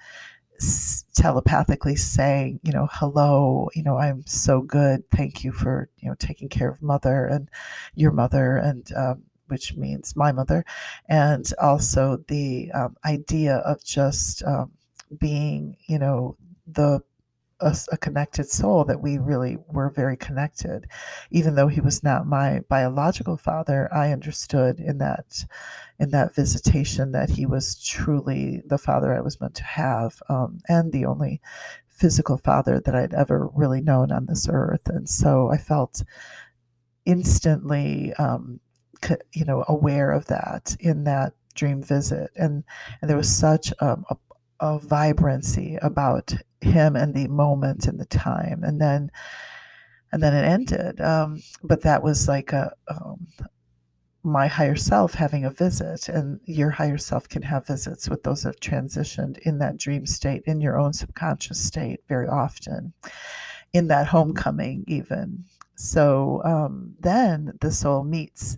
telepathically 1.13 1.95
saying, 1.95 2.59
you 2.63 2.71
know, 2.71 2.87
hello, 2.91 3.69
you 3.73 3.83
know, 3.83 3.97
I'm 3.97 4.25
so 4.25 4.61
good. 4.61 5.09
Thank 5.11 5.43
you 5.43 5.51
for, 5.51 5.89
you 5.99 6.09
know, 6.09 6.15
taking 6.19 6.49
care 6.49 6.69
of 6.69 6.81
mother 6.81 7.25
and 7.25 7.49
your 7.95 8.11
mother 8.11 8.57
and 8.57 8.91
um, 8.95 9.23
which 9.47 9.75
means 9.75 10.15
my 10.15 10.31
mother, 10.31 10.63
and 11.07 11.51
also 11.59 12.17
the 12.27 12.71
um, 12.71 12.95
idea 13.03 13.57
of 13.57 13.83
just 13.83 14.43
um, 14.43 14.71
being, 15.19 15.75
you 15.87 15.99
know, 15.99 16.37
the 16.67 17.01
a, 17.61 17.75
a, 17.91 17.97
connected 17.97 18.49
soul 18.49 18.85
that 18.85 19.01
we 19.01 19.17
really 19.17 19.57
were 19.67 19.89
very 19.89 20.17
connected. 20.17 20.87
Even 21.31 21.55
though 21.55 21.67
he 21.67 21.81
was 21.81 22.03
not 22.03 22.27
my 22.27 22.61
biological 22.69 23.37
father 23.37 23.89
i 23.93 24.11
understood 24.11 24.79
in 24.79 24.97
that 24.99 25.45
in 25.99 26.11
that 26.11 26.33
visitation 26.35 27.11
that 27.11 27.29
he 27.29 27.45
was 27.45 27.81
truly 27.83 28.61
the 28.65 28.77
father 28.77 29.13
i 29.13 29.21
was 29.21 29.39
meant 29.41 29.55
to 29.55 29.63
have 29.63 30.21
um, 30.29 30.59
and 30.67 30.91
the 30.91 31.05
only 31.05 31.41
physical 31.89 32.37
father 32.37 32.79
that 32.79 32.95
i'd 32.95 33.13
ever 33.13 33.49
really 33.53 33.81
known 33.81 34.11
on 34.11 34.25
this 34.25 34.47
earth. 34.49 34.87
And 34.87 35.09
so 35.09 35.49
i 35.51 35.57
felt 35.57 36.03
instantly 37.05 38.13
um, 38.13 38.59
you 39.33 39.45
know 39.45 39.63
aware 39.67 40.11
of 40.11 40.25
that 40.27 40.75
in 40.79 41.03
that 41.05 41.33
dream 41.55 41.81
visit. 41.81 42.31
And 42.35 42.63
and 43.01 43.09
there 43.09 43.17
was 43.17 43.33
such 43.35 43.73
a, 43.79 43.97
a 44.59 44.79
vibrancy 44.79 45.77
about 45.81 46.33
him 46.61 46.95
and 46.95 47.13
the 47.13 47.27
moment 47.27 47.87
and 47.87 47.99
the 47.99 48.05
time 48.05 48.63
and 48.63 48.79
then 48.81 49.11
and 50.11 50.23
then 50.23 50.33
it 50.33 50.43
ended. 50.43 50.99
Um, 51.01 51.41
but 51.63 51.83
that 51.83 52.01
was 52.01 52.27
like 52.27 52.51
a 52.51 52.73
um, 52.87 53.27
my 54.23 54.47
higher 54.47 54.75
self 54.75 55.13
having 55.13 55.45
a 55.45 55.49
visit 55.49 56.09
and 56.09 56.39
your 56.45 56.69
higher 56.69 56.97
self 56.97 57.29
can 57.29 57.41
have 57.41 57.67
visits 57.67 58.09
with 58.09 58.23
those 58.23 58.43
that 58.43 58.49
have 58.49 58.59
transitioned 58.59 59.37
in 59.39 59.59
that 59.59 59.77
dream 59.77 60.05
state 60.05 60.43
in 60.45 60.59
your 60.59 60.77
own 60.77 60.91
subconscious 60.91 61.59
state 61.59 62.01
very 62.07 62.27
often 62.27 62.93
in 63.73 63.87
that 63.87 64.07
homecoming 64.07 64.83
even. 64.87 65.45
So 65.75 66.41
um, 66.43 66.95
then 66.99 67.53
the 67.61 67.71
soul 67.71 68.03
meets 68.03 68.57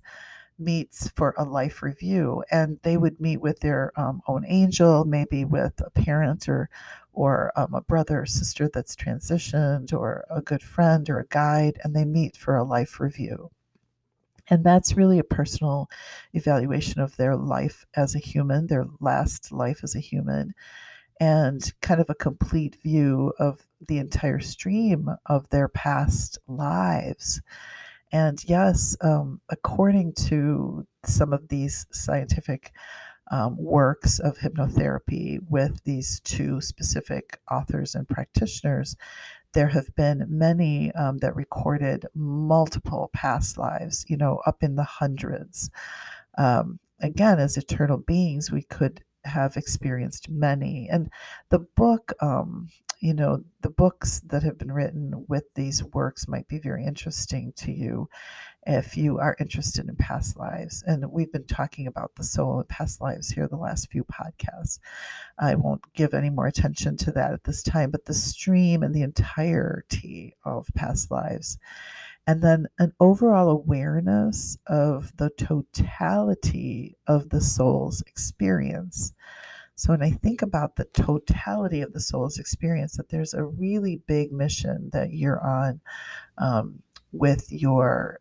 meets 0.57 1.09
for 1.15 1.33
a 1.37 1.43
life 1.43 1.81
review 1.81 2.43
and 2.51 2.79
they 2.83 2.95
would 2.95 3.19
meet 3.19 3.37
with 3.37 3.59
their 3.61 3.91
um, 3.95 4.21
own 4.27 4.45
angel 4.47 5.05
maybe 5.05 5.43
with 5.43 5.73
a 5.83 5.89
parent 5.89 6.47
or 6.47 6.69
or 7.13 7.51
um, 7.55 7.73
a 7.73 7.81
brother 7.81 8.21
or 8.21 8.25
sister 8.25 8.69
that's 8.73 8.95
transitioned 8.95 9.93
or 9.93 10.25
a 10.29 10.41
good 10.41 10.63
friend 10.63 11.09
or 11.09 11.19
a 11.19 11.27
guide 11.27 11.79
and 11.83 11.95
they 11.95 12.05
meet 12.05 12.37
for 12.37 12.55
a 12.55 12.63
life 12.63 12.99
review. 12.99 13.49
And 14.49 14.63
that's 14.63 14.97
really 14.97 15.19
a 15.19 15.23
personal 15.23 15.89
evaluation 16.33 17.01
of 17.01 17.15
their 17.15 17.35
life 17.35 17.85
as 17.95 18.15
a 18.15 18.19
human 18.19 18.67
their 18.67 18.85
last 18.99 19.51
life 19.51 19.81
as 19.83 19.95
a 19.95 19.99
human 19.99 20.53
and 21.21 21.71
kind 21.81 22.01
of 22.01 22.09
a 22.09 22.15
complete 22.15 22.77
view 22.81 23.31
of 23.37 23.65
the 23.87 23.99
entire 23.99 24.39
stream 24.39 25.07
of 25.27 25.47
their 25.49 25.67
past 25.67 26.39
lives. 26.47 27.41
And 28.11 28.43
yes, 28.45 28.97
um, 29.01 29.39
according 29.49 30.13
to 30.13 30.85
some 31.05 31.31
of 31.31 31.47
these 31.47 31.85
scientific 31.91 32.73
um, 33.31 33.55
works 33.57 34.19
of 34.19 34.37
hypnotherapy 34.37 35.39
with 35.49 35.83
these 35.85 36.19
two 36.19 36.61
specific 36.61 37.39
authors 37.49 37.95
and 37.95 38.07
practitioners, 38.07 38.95
there 39.53 39.69
have 39.69 39.93
been 39.95 40.25
many 40.29 40.91
um, 40.93 41.17
that 41.19 41.35
recorded 41.35 42.05
multiple 42.13 43.09
past 43.13 43.57
lives, 43.57 44.05
you 44.07 44.17
know, 44.17 44.41
up 44.45 44.63
in 44.63 44.75
the 44.75 44.83
hundreds. 44.83 45.69
Um, 46.37 46.79
again, 47.01 47.39
as 47.39 47.57
eternal 47.57 47.97
beings, 47.97 48.51
we 48.51 48.63
could 48.63 49.03
have 49.23 49.57
experienced 49.57 50.29
many. 50.29 50.89
And 50.91 51.09
the 51.49 51.59
book, 51.59 52.13
um, 52.21 52.69
you 53.01 53.13
know, 53.13 53.43
the 53.61 53.69
books 53.69 54.21
that 54.27 54.43
have 54.43 54.57
been 54.57 54.71
written 54.71 55.25
with 55.27 55.43
these 55.55 55.83
works 55.83 56.27
might 56.27 56.47
be 56.47 56.59
very 56.59 56.85
interesting 56.85 57.53
to 57.57 57.71
you 57.71 58.07
if 58.67 58.95
you 58.95 59.19
are 59.19 59.35
interested 59.39 59.87
in 59.87 59.95
past 59.95 60.37
lives. 60.37 60.83
And 60.85 61.11
we've 61.11 61.31
been 61.31 61.47
talking 61.47 61.87
about 61.87 62.15
the 62.15 62.23
soul 62.23 62.59
and 62.59 62.69
past 62.69 63.01
lives 63.01 63.29
here 63.29 63.47
the 63.47 63.55
last 63.57 63.91
few 63.91 64.03
podcasts. 64.03 64.79
I 65.39 65.55
won't 65.55 65.81
give 65.93 66.13
any 66.13 66.29
more 66.29 66.47
attention 66.47 66.97
to 66.97 67.11
that 67.13 67.33
at 67.33 67.43
this 67.43 67.63
time, 67.63 67.91
but 67.91 68.05
the 68.05 68.13
stream 68.13 68.83
and 68.83 68.93
the 68.93 69.01
entirety 69.01 70.35
of 70.45 70.67
past 70.75 71.11
lives 71.11 71.57
and 72.27 72.41
then 72.41 72.67
an 72.79 72.93
overall 73.01 73.49
awareness 73.49 74.57
of 74.67 75.15
the 75.17 75.29
totality 75.31 76.95
of 77.07 77.29
the 77.29 77.41
soul's 77.41 78.01
experience. 78.03 79.13
So, 79.75 79.91
when 79.91 80.01
I 80.01 80.11
think 80.11 80.41
about 80.41 80.77
the 80.77 80.85
totality 80.85 81.81
of 81.81 81.91
the 81.91 81.99
soul's 81.99 82.37
experience, 82.37 82.95
that 82.95 83.09
there's 83.09 83.33
a 83.33 83.43
really 83.43 84.01
big 84.07 84.31
mission 84.31 84.91
that 84.93 85.11
you're 85.11 85.41
on 85.41 85.81
um, 86.37 86.81
with 87.11 87.51
your, 87.51 88.20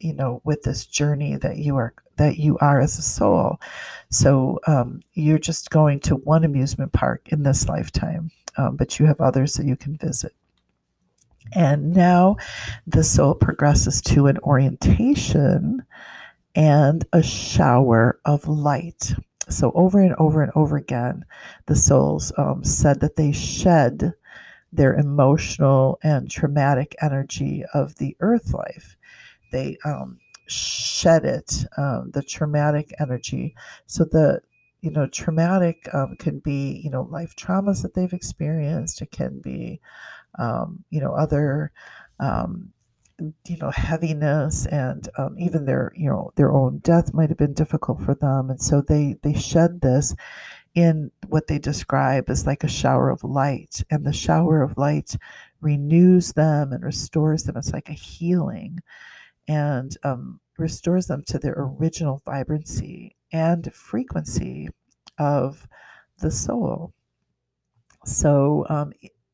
you 0.00 0.14
know, 0.14 0.40
with 0.44 0.62
this 0.62 0.86
journey 0.86 1.36
that 1.36 1.58
you 1.58 1.76
are 1.76 1.94
that 2.16 2.38
you 2.38 2.58
are 2.58 2.80
as 2.80 2.98
a 2.98 3.02
soul. 3.02 3.60
So, 4.10 4.60
um, 4.66 5.02
you're 5.14 5.38
just 5.38 5.70
going 5.70 6.00
to 6.00 6.16
one 6.16 6.44
amusement 6.44 6.92
park 6.92 7.28
in 7.28 7.42
this 7.42 7.68
lifetime, 7.68 8.30
um, 8.56 8.76
but 8.76 8.98
you 8.98 9.06
have 9.06 9.20
others 9.20 9.54
that 9.54 9.66
you 9.66 9.76
can 9.76 9.96
visit. 9.96 10.32
And 11.52 11.92
now 11.92 12.36
the 12.86 13.02
soul 13.02 13.34
progresses 13.34 14.00
to 14.02 14.26
an 14.26 14.38
orientation 14.38 15.84
and 16.54 17.04
a 17.12 17.22
shower 17.22 18.20
of 18.24 18.46
light. 18.48 19.14
So, 19.48 19.72
over 19.74 20.00
and 20.00 20.14
over 20.16 20.42
and 20.42 20.52
over 20.54 20.76
again, 20.76 21.24
the 21.66 21.76
souls 21.76 22.32
um, 22.36 22.62
said 22.64 23.00
that 23.00 23.16
they 23.16 23.32
shed 23.32 24.12
their 24.72 24.94
emotional 24.94 25.98
and 26.02 26.30
traumatic 26.30 26.94
energy 27.02 27.64
of 27.74 27.96
the 27.96 28.16
earth 28.20 28.52
life. 28.52 28.96
They 29.50 29.78
um, 29.84 30.18
shed 30.46 31.24
it, 31.24 31.64
um, 31.76 32.10
the 32.12 32.22
traumatic 32.22 32.92
energy. 33.00 33.54
So, 33.86 34.04
the 34.04 34.40
you 34.82 34.90
know, 34.90 35.06
traumatic 35.06 35.88
um, 35.92 36.16
can 36.18 36.38
be, 36.38 36.80
you 36.82 36.90
know, 36.90 37.02
life 37.02 37.36
traumas 37.36 37.82
that 37.82 37.92
they've 37.94 38.12
experienced. 38.14 39.02
It 39.02 39.10
can 39.10 39.38
be 39.40 39.80
um, 40.38 40.84
you 40.90 41.00
know, 41.00 41.12
other, 41.12 41.72
um, 42.18 42.70
you 43.46 43.58
know, 43.58 43.70
heaviness 43.70 44.66
and 44.66 45.08
um, 45.18 45.38
even 45.38 45.66
their, 45.66 45.92
you 45.94 46.08
know, 46.08 46.32
their 46.36 46.52
own 46.52 46.78
death 46.78 47.12
might 47.12 47.28
have 47.28 47.38
been 47.38 47.52
difficult 47.52 48.00
for 48.00 48.14
them. 48.14 48.48
And 48.48 48.60
so 48.60 48.80
they, 48.80 49.16
they 49.22 49.34
shed 49.34 49.80
this 49.80 50.14
in 50.74 51.10
what 51.28 51.46
they 51.46 51.58
describe 51.58 52.30
as 52.30 52.46
like 52.46 52.64
a 52.64 52.68
shower 52.68 53.10
of 53.10 53.22
light. 53.24 53.82
And 53.90 54.06
the 54.06 54.12
shower 54.12 54.62
of 54.62 54.78
light 54.78 55.16
renews 55.60 56.32
them 56.32 56.72
and 56.72 56.82
restores 56.82 57.44
them. 57.44 57.56
It's 57.56 57.72
like 57.72 57.90
a 57.90 57.94
healing 57.94 58.78
and 59.48 59.96
um, 60.04 60.40
restores 60.58 61.06
them 61.06 61.22
to 61.26 61.38
their 61.38 61.54
original 61.56 62.22
vibrancy 62.24 63.16
and 63.32 63.72
frequency 63.72 64.68
of 65.18 65.66
the 66.18 66.30
soul. 66.30 66.92
So, 68.04 68.66
um, 68.68 68.92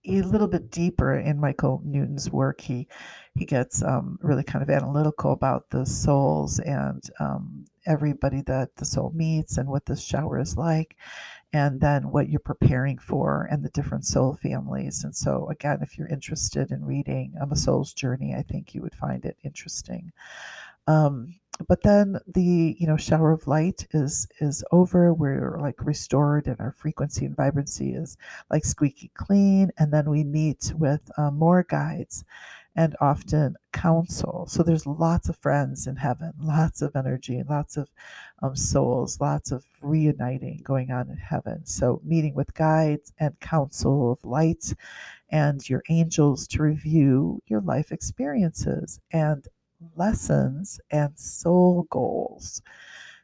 a 0.08 0.22
little 0.22 0.46
bit 0.46 0.70
deeper 0.70 1.16
in 1.16 1.40
Michael 1.40 1.82
Newton's 1.84 2.30
work, 2.30 2.60
he 2.60 2.88
he 3.34 3.44
gets 3.44 3.82
um, 3.82 4.18
really 4.22 4.44
kind 4.44 4.62
of 4.62 4.70
analytical 4.70 5.32
about 5.32 5.68
the 5.70 5.84
souls 5.84 6.58
and 6.60 7.02
um, 7.18 7.64
everybody 7.86 8.42
that 8.42 8.74
the 8.76 8.84
soul 8.84 9.10
meets 9.14 9.58
and 9.58 9.68
what 9.68 9.84
the 9.84 9.96
shower 9.96 10.38
is 10.38 10.56
like, 10.56 10.96
and 11.56 11.80
then 11.80 12.10
what 12.10 12.28
you're 12.28 12.38
preparing 12.38 12.98
for 12.98 13.48
and 13.50 13.64
the 13.64 13.70
different 13.70 14.04
soul 14.04 14.38
families. 14.42 15.04
And 15.04 15.16
so, 15.16 15.48
again, 15.48 15.78
if 15.80 15.96
you're 15.96 16.06
interested 16.06 16.70
in 16.70 16.84
reading 16.84 17.32
um, 17.40 17.50
A 17.50 17.56
Soul's 17.56 17.94
Journey, 17.94 18.34
I 18.34 18.42
think 18.42 18.74
you 18.74 18.82
would 18.82 18.94
find 18.94 19.24
it 19.24 19.38
interesting. 19.42 20.12
Um, 20.86 21.34
but 21.66 21.82
then 21.82 22.18
the 22.34 22.76
you 22.78 22.86
know 22.86 22.98
shower 22.98 23.32
of 23.32 23.46
light 23.46 23.86
is 23.92 24.28
is 24.40 24.62
over 24.70 25.14
we're 25.14 25.58
like 25.58 25.86
restored 25.86 26.46
and 26.46 26.60
our 26.60 26.72
frequency 26.72 27.24
and 27.24 27.34
vibrancy 27.34 27.94
is 27.94 28.18
like 28.50 28.62
squeaky 28.62 29.10
clean 29.14 29.70
and 29.78 29.90
then 29.90 30.10
we 30.10 30.22
meet 30.22 30.74
with 30.76 31.00
uh, 31.16 31.30
more 31.30 31.62
guides 31.62 32.26
and 32.76 32.94
often 33.00 33.56
counsel. 33.72 34.46
So 34.48 34.62
there's 34.62 34.86
lots 34.86 35.28
of 35.28 35.36
friends 35.36 35.86
in 35.86 35.96
heaven, 35.96 36.32
lots 36.40 36.82
of 36.82 36.94
energy, 36.94 37.42
lots 37.48 37.76
of 37.76 37.88
um, 38.42 38.54
souls, 38.54 39.18
lots 39.20 39.50
of 39.50 39.64
reuniting 39.80 40.60
going 40.62 40.90
on 40.90 41.08
in 41.10 41.16
heaven. 41.16 41.64
So 41.64 42.00
meeting 42.04 42.34
with 42.34 42.54
guides 42.54 43.12
and 43.18 43.38
counsel 43.40 44.12
of 44.12 44.24
light 44.24 44.74
and 45.30 45.68
your 45.68 45.82
angels 45.88 46.46
to 46.48 46.62
review 46.62 47.42
your 47.46 47.62
life 47.62 47.92
experiences 47.92 49.00
and 49.10 49.46
lessons 49.96 50.78
and 50.90 51.18
soul 51.18 51.86
goals. 51.90 52.62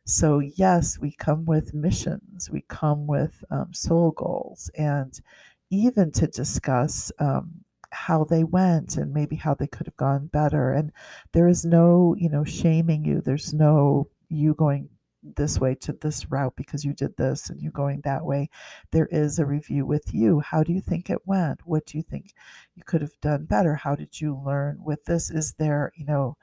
So, 0.04 0.40
yes, 0.40 0.98
we 0.98 1.12
come 1.12 1.44
with 1.44 1.74
missions, 1.74 2.50
we 2.50 2.64
come 2.68 3.06
with 3.06 3.44
um, 3.50 3.72
soul 3.72 4.10
goals, 4.10 4.68
and 4.76 5.18
even 5.70 6.10
to 6.12 6.26
discuss 6.26 7.12
um, 7.20 7.52
how 7.92 8.24
they 8.24 8.44
went 8.44 8.96
and 8.96 9.12
maybe 9.12 9.36
how 9.36 9.54
they 9.54 9.66
could 9.66 9.86
have 9.86 9.96
gone 9.96 10.26
better. 10.26 10.72
And 10.72 10.92
there 11.32 11.48
is 11.48 11.64
no, 11.64 12.16
you 12.18 12.28
know, 12.28 12.44
shaming 12.44 13.04
you. 13.04 13.20
There's 13.20 13.52
no 13.54 14.08
you 14.28 14.54
going 14.54 14.88
this 15.36 15.60
way 15.60 15.74
to 15.76 15.92
this 15.92 16.30
route 16.30 16.54
because 16.56 16.84
you 16.84 16.92
did 16.92 17.16
this 17.16 17.48
and 17.48 17.60
you 17.60 17.70
going 17.70 18.00
that 18.00 18.24
way. 18.24 18.48
There 18.90 19.06
is 19.10 19.38
a 19.38 19.46
review 19.46 19.86
with 19.86 20.12
you. 20.12 20.40
How 20.40 20.62
do 20.62 20.72
you 20.72 20.80
think 20.80 21.10
it 21.10 21.26
went? 21.26 21.60
What 21.64 21.86
do 21.86 21.96
you 21.96 22.02
think 22.02 22.32
you 22.74 22.82
could 22.84 23.02
have 23.02 23.18
done 23.20 23.44
better? 23.44 23.76
How 23.76 23.94
did 23.94 24.20
you 24.20 24.40
learn 24.44 24.78
with 24.82 25.04
this? 25.04 25.30
Is 25.30 25.54
there, 25.58 25.92
you 25.94 26.06
know, 26.06 26.36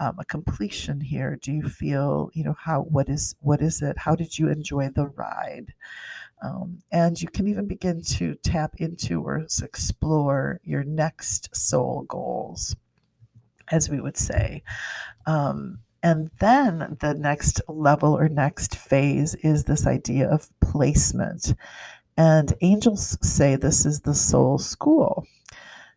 um, 0.00 0.16
a 0.18 0.24
completion 0.24 1.00
here? 1.00 1.38
Do 1.40 1.52
you 1.52 1.68
feel, 1.68 2.30
you 2.34 2.44
know, 2.44 2.54
how 2.58 2.82
what 2.82 3.08
is 3.08 3.34
what 3.40 3.62
is 3.62 3.82
it? 3.82 3.98
How 3.98 4.14
did 4.14 4.38
you 4.38 4.48
enjoy 4.48 4.90
the 4.90 5.06
ride? 5.08 5.72
Um, 6.42 6.78
and 6.92 7.20
you 7.20 7.28
can 7.28 7.48
even 7.48 7.66
begin 7.66 8.02
to 8.02 8.34
tap 8.36 8.76
into 8.78 9.22
or 9.22 9.46
explore 9.62 10.60
your 10.62 10.84
next 10.84 11.54
soul 11.54 12.04
goals, 12.08 12.76
as 13.70 13.90
we 13.90 14.00
would 14.00 14.16
say. 14.16 14.62
Um, 15.26 15.80
and 16.02 16.30
then 16.38 16.96
the 17.00 17.14
next 17.14 17.60
level 17.68 18.16
or 18.16 18.28
next 18.28 18.76
phase 18.76 19.34
is 19.36 19.64
this 19.64 19.86
idea 19.86 20.28
of 20.28 20.48
placement. 20.60 21.54
And 22.16 22.52
angels 22.60 23.18
say 23.20 23.56
this 23.56 23.84
is 23.84 24.00
the 24.00 24.14
soul 24.14 24.58
school. 24.58 25.26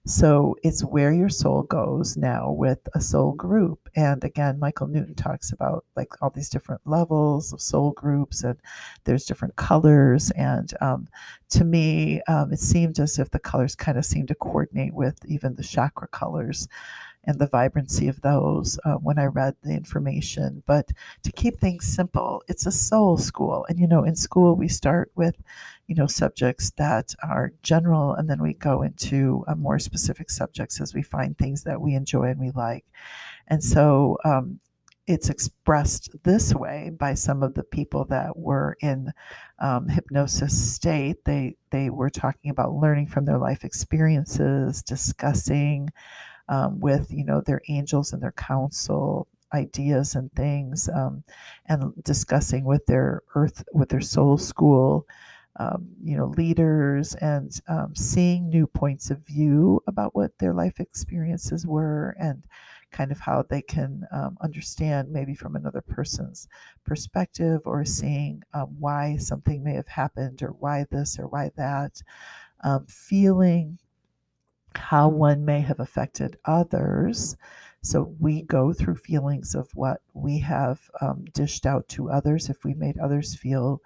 So 0.07 0.55
it's 0.63 0.83
where 0.83 1.13
your 1.13 1.29
soul 1.29 1.61
goes 1.63 2.17
now 2.17 2.51
with 2.51 2.79
a 2.95 2.99
soul 3.01 3.33
group. 3.33 3.87
And 3.95 4.23
again, 4.23 4.57
Michael 4.57 4.87
Newton 4.87 5.13
talks 5.13 5.51
about 5.51 5.85
like 5.95 6.09
all 6.21 6.31
these 6.31 6.49
different 6.49 6.81
levels 6.85 7.53
of 7.53 7.61
soul 7.61 7.91
groups, 7.91 8.43
and 8.43 8.57
there's 9.03 9.25
different 9.25 9.55
colors. 9.57 10.31
And 10.31 10.73
um, 10.81 11.07
to 11.51 11.63
me, 11.63 12.21
um, 12.27 12.51
it 12.51 12.59
seemed 12.59 12.97
as 12.99 13.19
if 13.19 13.29
the 13.29 13.39
colors 13.39 13.75
kind 13.75 13.97
of 13.97 14.05
seemed 14.05 14.29
to 14.29 14.35
coordinate 14.35 14.95
with 14.95 15.23
even 15.27 15.53
the 15.53 15.63
chakra 15.63 16.07
colors 16.07 16.67
and 17.25 17.37
the 17.37 17.45
vibrancy 17.45 18.07
of 18.07 18.19
those 18.21 18.79
uh, 18.83 18.95
when 18.95 19.19
I 19.19 19.25
read 19.25 19.55
the 19.61 19.71
information. 19.71 20.63
But 20.65 20.89
to 21.21 21.31
keep 21.31 21.59
things 21.59 21.85
simple, 21.85 22.41
it's 22.47 22.65
a 22.65 22.71
soul 22.71 23.17
school. 23.17 23.67
And, 23.69 23.79
you 23.79 23.85
know, 23.85 24.03
in 24.03 24.15
school, 24.15 24.55
we 24.55 24.67
start 24.67 25.11
with, 25.15 25.35
you 25.91 25.95
know, 25.95 26.07
subjects 26.07 26.71
that 26.77 27.13
are 27.21 27.51
general, 27.63 28.13
and 28.13 28.29
then 28.29 28.41
we 28.41 28.53
go 28.53 28.81
into 28.81 29.43
uh, 29.49 29.55
more 29.55 29.77
specific 29.77 30.29
subjects 30.29 30.79
as 30.79 30.93
we 30.93 31.01
find 31.03 31.37
things 31.37 31.63
that 31.65 31.81
we 31.81 31.95
enjoy 31.95 32.29
and 32.29 32.39
we 32.39 32.49
like. 32.51 32.85
And 33.47 33.61
so, 33.61 34.17
um, 34.23 34.61
it's 35.05 35.29
expressed 35.29 36.15
this 36.23 36.55
way 36.55 36.91
by 36.97 37.13
some 37.13 37.43
of 37.43 37.55
the 37.55 37.63
people 37.63 38.05
that 38.05 38.37
were 38.37 38.77
in 38.79 39.11
um, 39.59 39.89
hypnosis 39.89 40.57
state. 40.75 41.25
They 41.25 41.57
they 41.71 41.89
were 41.89 42.09
talking 42.09 42.51
about 42.51 42.75
learning 42.75 43.07
from 43.07 43.25
their 43.25 43.37
life 43.37 43.65
experiences, 43.65 44.81
discussing 44.83 45.89
um, 46.47 46.79
with 46.79 47.11
you 47.11 47.25
know 47.25 47.41
their 47.41 47.61
angels 47.67 48.13
and 48.13 48.23
their 48.23 48.31
counsel 48.31 49.27
ideas 49.53 50.15
and 50.15 50.31
things 50.31 50.87
um, 50.87 51.25
and 51.65 51.91
discussing 52.05 52.63
with 52.63 52.85
their 52.85 53.23
earth 53.35 53.61
with 53.73 53.89
their 53.89 53.99
soul 53.99 54.37
school 54.37 55.05
um, 55.57 55.87
you 56.03 56.15
know 56.15 56.27
leaders 56.37 57.15
and 57.15 57.59
um, 57.67 57.93
seeing 57.95 58.49
new 58.49 58.65
points 58.65 59.11
of 59.11 59.19
view 59.19 59.81
about 59.87 60.15
what 60.15 60.37
their 60.37 60.53
life 60.53 60.79
experiences 60.79 61.65
were 61.67 62.15
and 62.19 62.45
kind 62.91 63.11
of 63.11 63.19
how 63.19 63.43
they 63.49 63.61
can 63.61 64.05
um, 64.11 64.37
understand 64.41 65.09
maybe 65.11 65.33
from 65.33 65.55
another 65.55 65.81
person's 65.81 66.47
perspective 66.85 67.61
or 67.65 67.85
seeing 67.85 68.41
um, 68.53 68.75
why 68.79 69.15
something 69.17 69.63
may 69.63 69.73
have 69.73 69.87
happened 69.87 70.41
or 70.43 70.49
why 70.59 70.85
this 70.91 71.17
or 71.17 71.27
why 71.27 71.51
that 71.55 72.01
um, 72.63 72.85
feeling 72.87 73.77
how 74.75 75.09
one 75.09 75.43
may 75.43 75.59
have 75.59 75.79
affected 75.79 76.37
others. 76.45 77.35
So 77.81 78.13
we 78.19 78.43
go 78.43 78.73
through 78.73 78.95
feelings 78.95 79.55
of 79.55 79.69
what 79.73 80.01
we 80.13 80.39
have 80.39 80.79
um, 81.01 81.25
dished 81.33 81.65
out 81.65 81.87
to 81.89 82.09
others. 82.09 82.49
If 82.49 82.63
we 82.63 82.73
made 82.73 82.97
others 82.97 83.35
feel 83.35 83.81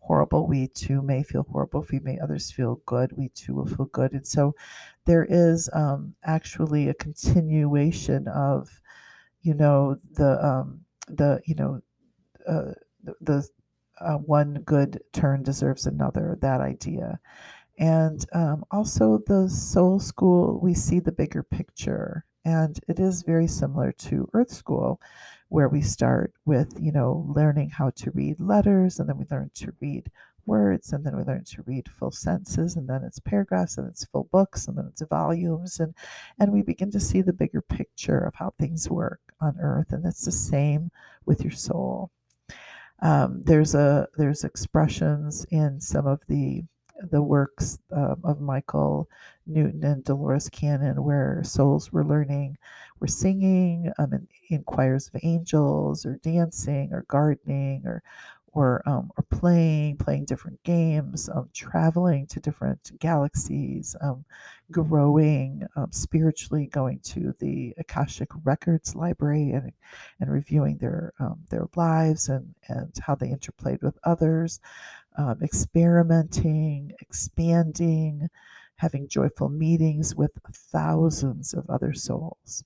horrible, 0.00 0.46
we 0.46 0.68
too 0.68 1.02
may 1.02 1.22
feel 1.22 1.46
horrible. 1.50 1.82
If 1.82 1.90
we 1.90 2.00
make 2.00 2.18
others 2.22 2.50
feel 2.50 2.80
good, 2.86 3.12
we 3.16 3.28
too 3.30 3.54
will 3.54 3.66
feel 3.66 3.86
good. 3.86 4.12
And 4.12 4.26
so 4.26 4.54
there 5.06 5.26
is 5.28 5.70
um, 5.72 6.14
actually 6.24 6.88
a 6.88 6.94
continuation 6.94 8.26
of, 8.28 8.68
you 9.42 9.54
know, 9.54 9.96
the 10.12 10.44
um, 10.44 10.80
the 11.08 11.40
you 11.44 11.54
know 11.54 11.80
uh, 12.46 12.72
the, 13.04 13.14
the 13.20 13.48
uh, 14.00 14.16
one 14.16 14.62
good 14.64 15.00
turn 15.12 15.42
deserves 15.42 15.86
another. 15.86 16.38
That 16.40 16.60
idea. 16.60 17.18
And 17.78 18.24
um, 18.34 18.64
also, 18.70 19.22
the 19.26 19.48
soul 19.48 19.98
school, 19.98 20.60
we 20.62 20.74
see 20.74 21.00
the 21.00 21.12
bigger 21.12 21.42
picture. 21.42 22.26
And 22.44 22.78
it 22.88 23.00
is 23.00 23.22
very 23.22 23.46
similar 23.46 23.92
to 23.92 24.28
Earth 24.34 24.50
School, 24.50 25.00
where 25.50 25.68
we 25.68 25.82
start 25.82 26.32
with, 26.46 26.72
you 26.80 26.92
know, 26.92 27.26
learning 27.28 27.68
how 27.68 27.90
to 27.90 28.10
read 28.12 28.40
letters, 28.40 28.98
and 28.98 29.08
then 29.08 29.18
we 29.18 29.26
learn 29.30 29.50
to 29.54 29.72
read 29.80 30.10
words, 30.46 30.92
and 30.92 31.04
then 31.04 31.16
we 31.16 31.24
learn 31.24 31.44
to 31.44 31.62
read 31.66 31.88
full 31.88 32.12
sentences, 32.12 32.76
and 32.76 32.88
then 32.88 33.02
it's 33.04 33.18
paragraphs, 33.18 33.76
and 33.76 33.86
it's 33.88 34.04
full 34.06 34.28
books, 34.32 34.68
and 34.68 34.78
then 34.78 34.86
it's 34.86 35.02
volumes, 35.02 35.80
and 35.80 35.94
and 36.38 36.52
we 36.52 36.62
begin 36.62 36.90
to 36.92 37.00
see 37.00 37.20
the 37.20 37.32
bigger 37.32 37.60
picture 37.60 38.18
of 38.18 38.34
how 38.34 38.54
things 38.58 38.88
work 38.88 39.20
on 39.40 39.58
Earth, 39.60 39.92
and 39.92 40.06
it's 40.06 40.24
the 40.24 40.32
same 40.32 40.90
with 41.26 41.42
your 41.42 41.52
soul. 41.52 42.10
Um, 43.02 43.42
there's 43.44 43.74
a 43.74 44.06
there's 44.16 44.44
expressions 44.44 45.44
in 45.50 45.80
some 45.80 46.06
of 46.06 46.20
the 46.28 46.62
the 47.10 47.22
works 47.22 47.78
um, 47.92 48.20
of 48.24 48.40
Michael 48.40 49.08
Newton 49.46 49.84
and 49.84 50.04
Dolores 50.04 50.48
Cannon, 50.48 51.02
where 51.02 51.42
souls 51.44 51.92
were 51.92 52.04
learning, 52.04 52.56
were 53.00 53.06
singing 53.06 53.92
um, 53.98 54.12
in, 54.12 54.28
in 54.50 54.62
choirs 54.64 55.08
of 55.12 55.20
angels, 55.22 56.04
or 56.06 56.16
dancing, 56.22 56.92
or 56.92 57.04
gardening, 57.08 57.82
or 57.86 58.02
or 58.52 58.82
um, 58.86 59.10
or 59.16 59.24
playing, 59.30 59.96
playing 59.96 60.24
different 60.24 60.60
games, 60.64 61.28
um, 61.28 61.48
traveling 61.54 62.26
to 62.26 62.40
different 62.40 62.90
galaxies, 62.98 63.94
um, 64.00 64.24
growing 64.70 65.66
um, 65.76 65.90
spiritually, 65.92 66.66
going 66.66 66.98
to 67.00 67.34
the 67.38 67.72
Akashic 67.78 68.28
Records 68.44 68.94
Library 68.96 69.50
and 69.52 69.72
and 70.20 70.30
reviewing 70.30 70.78
their 70.78 71.12
their 71.50 71.66
lives 71.76 72.28
and 72.28 72.54
and 72.68 72.92
how 73.00 73.14
they 73.14 73.28
interplayed 73.28 73.82
with 73.82 73.98
others, 74.04 74.60
um, 75.16 75.38
experimenting, 75.42 76.92
expanding, 77.00 78.28
having 78.76 79.08
joyful 79.08 79.48
meetings 79.48 80.14
with 80.14 80.30
thousands 80.52 81.54
of 81.54 81.68
other 81.68 81.92
souls. 81.92 82.64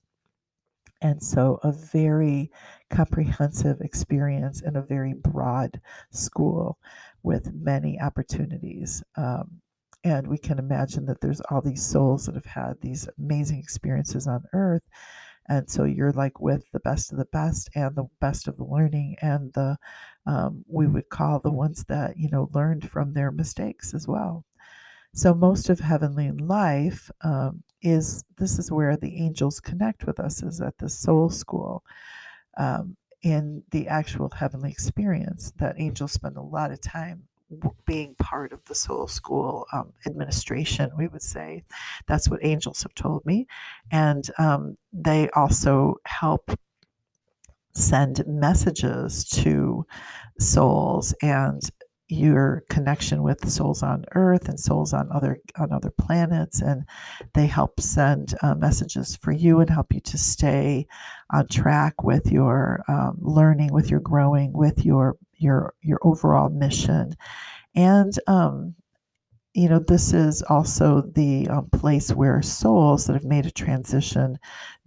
And 1.01 1.21
so, 1.21 1.59
a 1.63 1.71
very 1.71 2.51
comprehensive 2.89 3.81
experience 3.81 4.61
in 4.61 4.75
a 4.77 4.81
very 4.81 5.13
broad 5.13 5.81
school 6.11 6.77
with 7.21 7.53
many 7.53 7.99
opportunities. 7.99 9.03
Um, 9.17 9.61
and 10.05 10.27
we 10.27 10.37
can 10.37 10.59
imagine 10.59 11.05
that 11.07 11.19
there's 11.19 11.41
all 11.49 11.61
these 11.61 11.85
souls 11.85 12.27
that 12.27 12.35
have 12.35 12.45
had 12.45 12.79
these 12.79 13.09
amazing 13.17 13.59
experiences 13.59 14.27
on 14.27 14.45
earth. 14.53 14.83
And 15.47 15.69
so 15.69 15.83
you're 15.83 16.11
like 16.11 16.39
with 16.39 16.63
the 16.71 16.79
best 16.79 17.11
of 17.11 17.17
the 17.17 17.25
best 17.25 17.69
and 17.75 17.95
the 17.95 18.07
best 18.19 18.47
of 18.47 18.57
the 18.57 18.65
learning 18.65 19.15
and 19.21 19.53
the 19.53 19.77
um, 20.25 20.65
we 20.67 20.87
would 20.87 21.09
call 21.09 21.39
the 21.39 21.51
ones 21.51 21.85
that 21.87 22.17
you 22.17 22.29
know 22.29 22.49
learned 22.53 22.89
from 22.89 23.13
their 23.13 23.31
mistakes 23.31 23.93
as 23.93 24.07
well. 24.07 24.43
So 25.13 25.33
most 25.33 25.69
of 25.69 25.79
heavenly 25.79 26.31
life 26.31 27.09
um, 27.21 27.63
is 27.81 28.23
this 28.37 28.59
is 28.59 28.71
where 28.71 28.97
the 28.97 29.15
angels 29.17 29.59
connect 29.59 30.05
with 30.05 30.19
us 30.19 30.43
is 30.43 30.59
at 30.61 30.77
the 30.77 30.89
soul 30.89 31.29
school 31.29 31.83
um, 32.57 32.97
in 33.21 33.63
the 33.71 33.87
actual 33.87 34.29
heavenly 34.29 34.71
experience 34.71 35.53
that 35.57 35.79
angels 35.79 36.11
spend 36.11 36.37
a 36.37 36.41
lot 36.41 36.71
of 36.71 36.81
time 36.81 37.23
being 37.85 38.15
part 38.15 38.53
of 38.53 38.63
the 38.65 38.75
soul 38.75 39.07
school 39.07 39.67
um, 39.71 39.93
administration, 40.05 40.91
we 40.97 41.07
would 41.07 41.21
say. 41.21 41.63
That's 42.07 42.29
what 42.29 42.43
angels 42.43 42.83
have 42.83 42.95
told 42.95 43.25
me. 43.25 43.47
And 43.91 44.29
um, 44.39 44.77
they 44.91 45.29
also 45.29 45.95
help 46.05 46.51
send 47.73 48.25
messages 48.25 49.25
to 49.25 49.85
souls 50.39 51.13
and 51.21 51.61
your 52.07 52.63
connection 52.69 53.23
with 53.23 53.49
souls 53.49 53.81
on 53.81 54.05
earth 54.13 54.47
and 54.47 54.59
souls 54.59 54.93
on 54.93 55.09
other 55.11 55.39
on 55.57 55.71
other 55.71 55.89
planets 55.89 56.61
and 56.61 56.85
they 57.33 57.47
help 57.47 57.79
send 57.79 58.35
uh, 58.43 58.53
messages 58.53 59.15
for 59.15 59.31
you 59.31 59.59
and 59.59 59.71
help 59.71 59.91
you 59.91 59.99
to 59.99 60.17
stay 60.17 60.85
on 61.31 61.47
track 61.47 62.03
with 62.03 62.31
your 62.31 62.83
um, 62.87 63.17
learning 63.19 63.73
with 63.73 63.89
your 63.89 63.99
growing 63.99 64.53
with 64.53 64.85
your 64.85 65.17
your 65.37 65.73
your 65.81 65.99
overall 66.03 66.49
mission 66.49 67.15
and 67.75 68.17
um, 68.27 68.75
you 69.55 69.69
know, 69.69 69.79
this 69.79 70.11
is 70.13 70.41
also 70.43 71.01
the 71.01 71.47
um, 71.47 71.69
place 71.69 72.11
where 72.11 72.41
souls 72.41 73.05
that 73.05 73.13
have 73.13 73.23
made 73.23 73.45
a 73.45 73.51
transition 73.51 74.37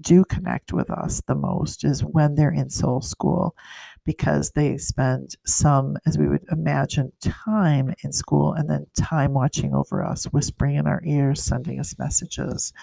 do 0.02 0.26
connect 0.26 0.74
with 0.74 0.90
us 0.90 1.22
the 1.22 1.34
most 1.34 1.84
is 1.84 2.04
when 2.04 2.34
they're 2.34 2.52
in 2.52 2.68
soul 2.68 3.00
school 3.00 3.56
because 4.04 4.50
they 4.50 4.76
spend 4.76 5.36
some, 5.46 5.96
as 6.04 6.18
we 6.18 6.28
would 6.28 6.44
imagine, 6.52 7.10
time 7.20 7.94
in 8.04 8.12
school 8.12 8.52
and 8.52 8.68
then 8.68 8.86
time 8.94 9.32
watching 9.32 9.74
over 9.74 10.04
us, 10.04 10.24
whispering 10.26 10.76
in 10.76 10.86
our 10.86 11.00
ears, 11.02 11.42
sending 11.42 11.80
us 11.80 11.98
messages 11.98 12.74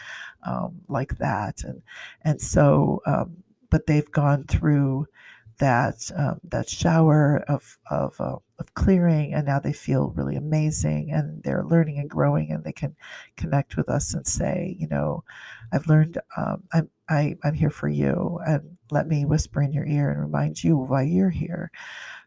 um, 0.44 0.82
like 0.88 1.16
that. 1.20 1.64
And, 1.64 1.84
and 2.24 2.42
so, 2.42 3.00
um, 3.06 3.38
but 3.70 3.86
they've 3.86 4.12
gone 4.12 4.46
through 4.46 5.06
that 5.58 6.12
um, 6.16 6.40
that 6.44 6.70
shower 6.70 7.44
of 7.48 7.78
of, 7.90 8.20
uh, 8.20 8.38
of 8.60 8.74
clearing, 8.74 9.34
and 9.34 9.46
now 9.46 9.60
they 9.60 9.74
feel 9.74 10.14
really 10.16 10.36
amazing, 10.36 11.12
and 11.12 11.44
they're 11.44 11.64
learning 11.64 12.00
and 12.00 12.10
growing, 12.10 12.52
and 12.52 12.64
they 12.64 12.72
can 12.74 12.96
connect 13.38 13.78
with 13.78 13.90
us 13.90 14.14
and 14.14 14.26
say, 14.26 14.76
you 14.80 14.88
know, 14.88 15.24
I've 15.72 15.88
learned. 15.88 16.18
Um, 16.38 16.64
I'm 16.74 16.90
I, 17.10 17.36
I'm 17.44 17.54
here 17.54 17.70
for 17.70 17.88
you, 17.88 18.40
and 18.46 18.78
let 18.92 19.08
me 19.08 19.26
whisper 19.26 19.62
in 19.62 19.74
your 19.74 19.86
ear 19.86 20.10
and 20.10 20.22
remind 20.22 20.64
you 20.64 20.78
why 20.78 21.04
you're 21.04 21.30
here. 21.30 21.72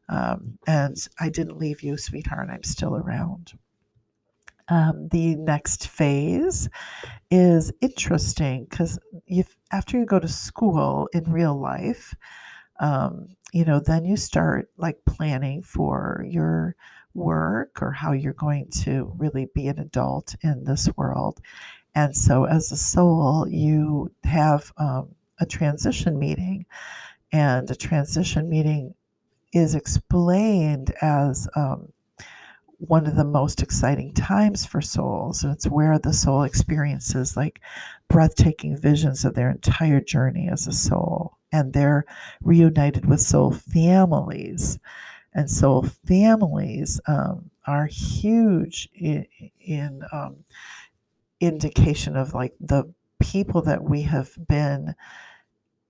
Um, 0.09 0.59
and 0.67 0.97
I 1.21 1.29
didn't 1.29 1.59
leave 1.59 1.83
you, 1.83 1.97
sweetheart. 1.97 2.49
I'm 2.51 2.63
still 2.63 2.97
around. 2.97 3.53
Um, 4.69 5.09
the 5.09 5.35
next 5.37 5.89
phase 5.89 6.69
is 7.31 7.73
interesting 7.81 8.67
because 8.69 8.99
after 9.73 9.99
you 9.99 10.05
go 10.05 10.19
to 10.19 10.29
school 10.29 11.09
in 11.13 11.25
real 11.33 11.59
life, 11.59 12.15
um, 12.81 13.29
you 13.53 13.65
know, 13.65 13.81
then 13.81 14.05
you 14.05 14.17
start 14.17 14.71
like 14.77 14.99
planning 15.07 15.63
for 15.63 16.25
your 16.29 16.77
work 17.15 17.83
or 17.83 17.91
how 17.91 18.13
you're 18.13 18.33
going 18.35 18.69
to 18.71 19.13
really 19.17 19.49
be 19.55 19.69
an 19.69 19.79
adult 19.79 20.35
in 20.43 20.65
this 20.65 20.89
world. 20.97 21.41
And 21.95 22.17
so, 22.17 22.45
as 22.45 22.71
a 22.71 22.77
soul, 22.77 23.49
you 23.49 24.13
have 24.25 24.73
um, 24.77 25.15
a 25.41 25.47
transition 25.47 26.19
meeting, 26.19 26.67
and 27.33 27.71
a 27.71 27.75
transition 27.75 28.49
meeting 28.49 28.95
is 29.53 29.75
explained 29.75 30.93
as 31.01 31.49
um, 31.57 31.93
one 32.79 33.07
of 33.07 33.17
the 33.17 33.25
most 33.25 33.63
exciting 33.63 34.15
times 34.15 34.65
for 34.65 34.81
souls. 34.81 35.43
And 35.43 35.53
it's 35.53 35.67
where 35.67 35.99
the 35.99 36.13
soul 36.13 36.45
experiences 36.45 37.37
like 37.37 37.61
breathtaking 38.09 38.77
visions 38.77 39.25
of 39.25 39.35
their 39.35 39.51
entire 39.51 40.01
journey 40.01 40.49
as 40.49 40.67
a 40.67 40.73
soul 40.73 41.39
and 41.53 41.73
they're 41.73 42.05
reunited 42.43 43.07
with 43.07 43.21
soul 43.21 43.53
families. 43.53 44.79
And 45.35 45.51
soul 45.51 45.83
families 46.07 47.01
um, 47.07 47.51
are 47.67 47.87
huge 47.87 48.89
in, 48.95 49.27
in 49.61 50.03
um, 50.13 50.37
indication 51.41 52.17
of 52.17 52.35
like 52.35 52.55
the 52.61 52.93
people 53.21 53.63
that 53.63 53.83
we 53.83 54.03
have 54.03 54.31
been 54.49 54.95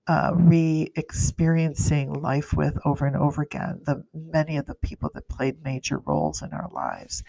uh, 0.09 0.31
re-experiencing 0.33 2.11
life 2.11 2.51
with 2.53 2.75
over 2.83 3.05
and 3.05 3.15
over 3.15 3.43
again. 3.43 3.79
The 3.85 4.03
many 4.11 4.57
of 4.57 4.65
the 4.65 4.73
people 4.73 5.11
that 5.13 5.29
played 5.29 5.63
major 5.63 5.99
roles 5.99 6.41
in 6.41 6.51
our 6.51 6.67
lives, 6.71 7.23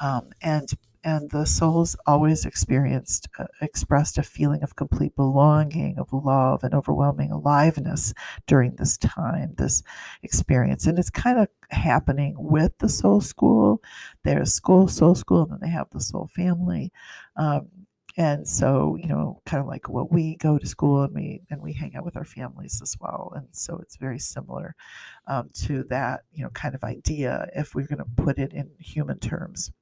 um, 0.00 0.30
and 0.42 0.68
and 1.04 1.30
the 1.30 1.44
souls 1.44 1.94
always 2.08 2.44
experienced 2.44 3.28
uh, 3.38 3.44
expressed 3.60 4.18
a 4.18 4.24
feeling 4.24 4.64
of 4.64 4.74
complete 4.74 5.14
belonging 5.14 5.96
of 5.96 6.12
love 6.12 6.64
and 6.64 6.74
overwhelming 6.74 7.30
aliveness 7.30 8.12
during 8.48 8.74
this 8.76 8.98
time 8.98 9.54
this 9.56 9.84
experience. 10.24 10.88
And 10.88 10.98
it's 10.98 11.10
kind 11.10 11.38
of 11.38 11.46
happening 11.70 12.34
with 12.36 12.76
the 12.78 12.88
soul 12.88 13.20
school. 13.20 13.80
There's 14.24 14.52
school 14.52 14.88
soul 14.88 15.14
school 15.14 15.42
and 15.42 15.52
then 15.52 15.58
they 15.62 15.68
have 15.68 15.88
the 15.92 16.00
soul 16.00 16.28
family. 16.34 16.90
Um, 17.36 17.68
and 18.16 18.46
so 18.46 18.96
you 19.00 19.08
know 19.08 19.40
kind 19.44 19.60
of 19.60 19.66
like 19.66 19.88
what 19.88 20.12
we 20.12 20.36
go 20.36 20.58
to 20.58 20.66
school 20.66 21.02
and 21.02 21.14
we 21.14 21.42
and 21.50 21.60
we 21.60 21.72
hang 21.72 21.96
out 21.96 22.04
with 22.04 22.16
our 22.16 22.24
families 22.24 22.80
as 22.82 22.96
well. 23.00 23.32
And 23.36 23.48
so 23.52 23.78
it's 23.78 23.96
very 23.96 24.18
similar 24.18 24.74
um, 25.26 25.50
to 25.64 25.84
that 25.84 26.22
you 26.32 26.44
know 26.44 26.50
kind 26.50 26.74
of 26.74 26.84
idea 26.84 27.48
if 27.54 27.74
we're 27.74 27.86
going 27.86 27.98
to 27.98 28.22
put 28.22 28.38
it 28.38 28.52
in 28.52 28.70
human 28.78 29.18
terms. 29.18 29.72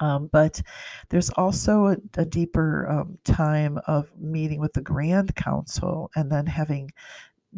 Um, 0.00 0.28
but 0.32 0.62
there's 1.08 1.30
also 1.30 1.86
a, 1.86 1.96
a 2.16 2.24
deeper 2.24 2.88
um, 2.88 3.18
time 3.24 3.80
of 3.86 4.10
meeting 4.16 4.60
with 4.60 4.72
the 4.72 4.80
Grand 4.80 5.34
Council 5.34 6.10
and 6.14 6.30
then 6.30 6.46
having 6.46 6.92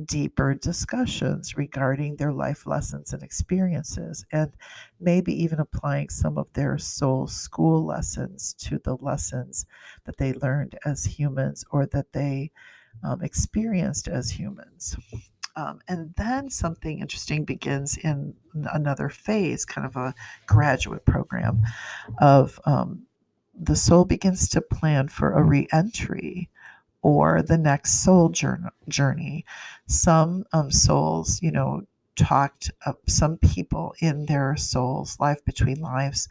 deeper 0.04 0.54
discussions 0.54 1.56
regarding 1.56 2.16
their 2.16 2.32
life 2.32 2.66
lessons 2.66 3.12
and 3.12 3.22
experiences, 3.22 4.24
and 4.32 4.52
maybe 5.00 5.32
even 5.42 5.58
applying 5.58 6.08
some 6.08 6.38
of 6.38 6.52
their 6.52 6.78
soul 6.78 7.26
school 7.26 7.84
lessons 7.84 8.54
to 8.54 8.78
the 8.84 8.96
lessons 8.96 9.66
that 10.04 10.16
they 10.16 10.32
learned 10.34 10.78
as 10.84 11.04
humans 11.04 11.64
or 11.70 11.86
that 11.86 12.12
they 12.12 12.50
um, 13.02 13.22
experienced 13.22 14.08
as 14.08 14.30
humans. 14.30 14.96
Um, 15.56 15.80
and 15.88 16.14
then 16.16 16.48
something 16.48 17.00
interesting 17.00 17.44
begins 17.44 17.96
in 17.98 18.34
another 18.72 19.08
phase, 19.08 19.64
kind 19.64 19.86
of 19.86 19.96
a 19.96 20.14
graduate 20.46 21.04
program 21.04 21.62
of 22.20 22.60
um, 22.64 23.02
the 23.60 23.76
soul 23.76 24.04
begins 24.04 24.48
to 24.50 24.60
plan 24.60 25.08
for 25.08 25.32
a 25.32 25.42
reentry 25.42 26.48
or 27.02 27.42
the 27.42 27.58
next 27.58 28.04
soul 28.04 28.28
journey. 28.88 29.44
Some 29.86 30.44
um, 30.52 30.70
souls, 30.70 31.40
you 31.42 31.50
know, 31.50 31.82
talked, 32.16 32.70
uh, 32.84 32.92
some 33.06 33.38
people 33.38 33.94
in 34.00 34.26
their 34.26 34.56
souls, 34.56 35.16
life 35.18 35.44
between 35.44 35.80
lives, 35.80 36.28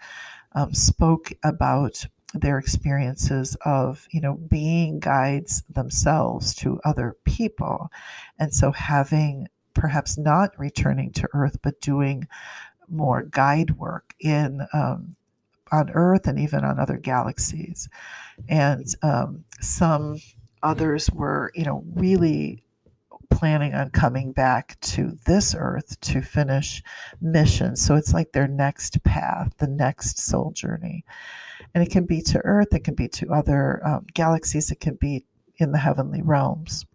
um, 0.54 0.74
spoke 0.74 1.32
about 1.44 2.06
their 2.34 2.60
experiences 2.60 3.58
of 3.66 4.08
you 4.12 4.22
know 4.22 4.36
being 4.36 5.00
guides 5.00 5.64
themselves 5.70 6.54
to 6.54 6.80
other 6.86 7.18
people 7.24 7.90
and 8.38 8.54
so 8.54 8.72
having 8.72 9.48
perhaps 9.74 10.16
not 10.16 10.52
returning 10.60 11.12
to 11.12 11.28
earth 11.34 11.58
but 11.64 11.82
doing 11.82 12.28
more 12.88 13.24
guide 13.24 13.72
work 13.72 14.14
in 14.20 14.62
um, 14.74 15.16
on 15.72 15.90
earth 15.92 16.28
and 16.28 16.40
even 16.40 16.64
on 16.64 16.80
other 16.80 16.98
galaxies 16.98 17.90
and 18.48 18.86
um, 19.02 19.44
some 19.60 20.20
others 20.64 21.10
were 21.12 21.52
you 21.56 21.66
know 21.66 21.84
really 21.94 22.64
planning 23.30 23.74
on 23.74 23.90
coming 23.92 24.32
back 24.32 24.80
to 24.82 25.16
this 25.26 25.56
earth 25.58 26.00
to 26.02 26.22
finish 26.22 26.82
missions 27.22 27.82
so 27.82 27.96
it's 27.96 28.14
like 28.14 28.32
their 28.32 28.48
next 28.48 29.02
path 29.04 29.54
the 29.60 29.68
next 29.68 30.20
soul 30.20 30.52
journey. 30.52 31.04
And 31.74 31.84
it 31.84 31.92
can 31.92 32.06
be 32.06 32.22
to 32.24 32.40
Earth, 32.44 32.74
it 32.74 32.84
can 32.84 32.96
be 32.96 33.08
to 33.10 33.32
other 33.32 33.86
um, 33.86 34.06
galaxies, 34.14 34.72
it 34.72 34.80
can 34.80 34.96
be 34.96 35.26
in 35.58 35.72
the 35.72 35.78
heavenly 35.78 36.22
realms. 36.22 36.86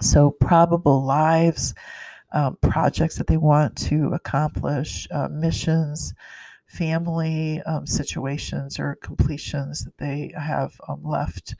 So, 0.00 0.30
probable 0.30 1.04
lives, 1.04 1.74
um, 2.32 2.56
projects 2.62 3.16
that 3.16 3.26
they 3.26 3.36
want 3.36 3.76
to 3.88 4.10
accomplish, 4.12 5.06
uh, 5.10 5.28
missions, 5.30 6.14
family 6.66 7.62
um, 7.62 7.86
situations 7.86 8.80
or 8.80 8.96
completions 8.96 9.84
that 9.84 9.96
they 9.98 10.32
have 10.36 10.80
um, 10.88 11.00
left 11.04 11.54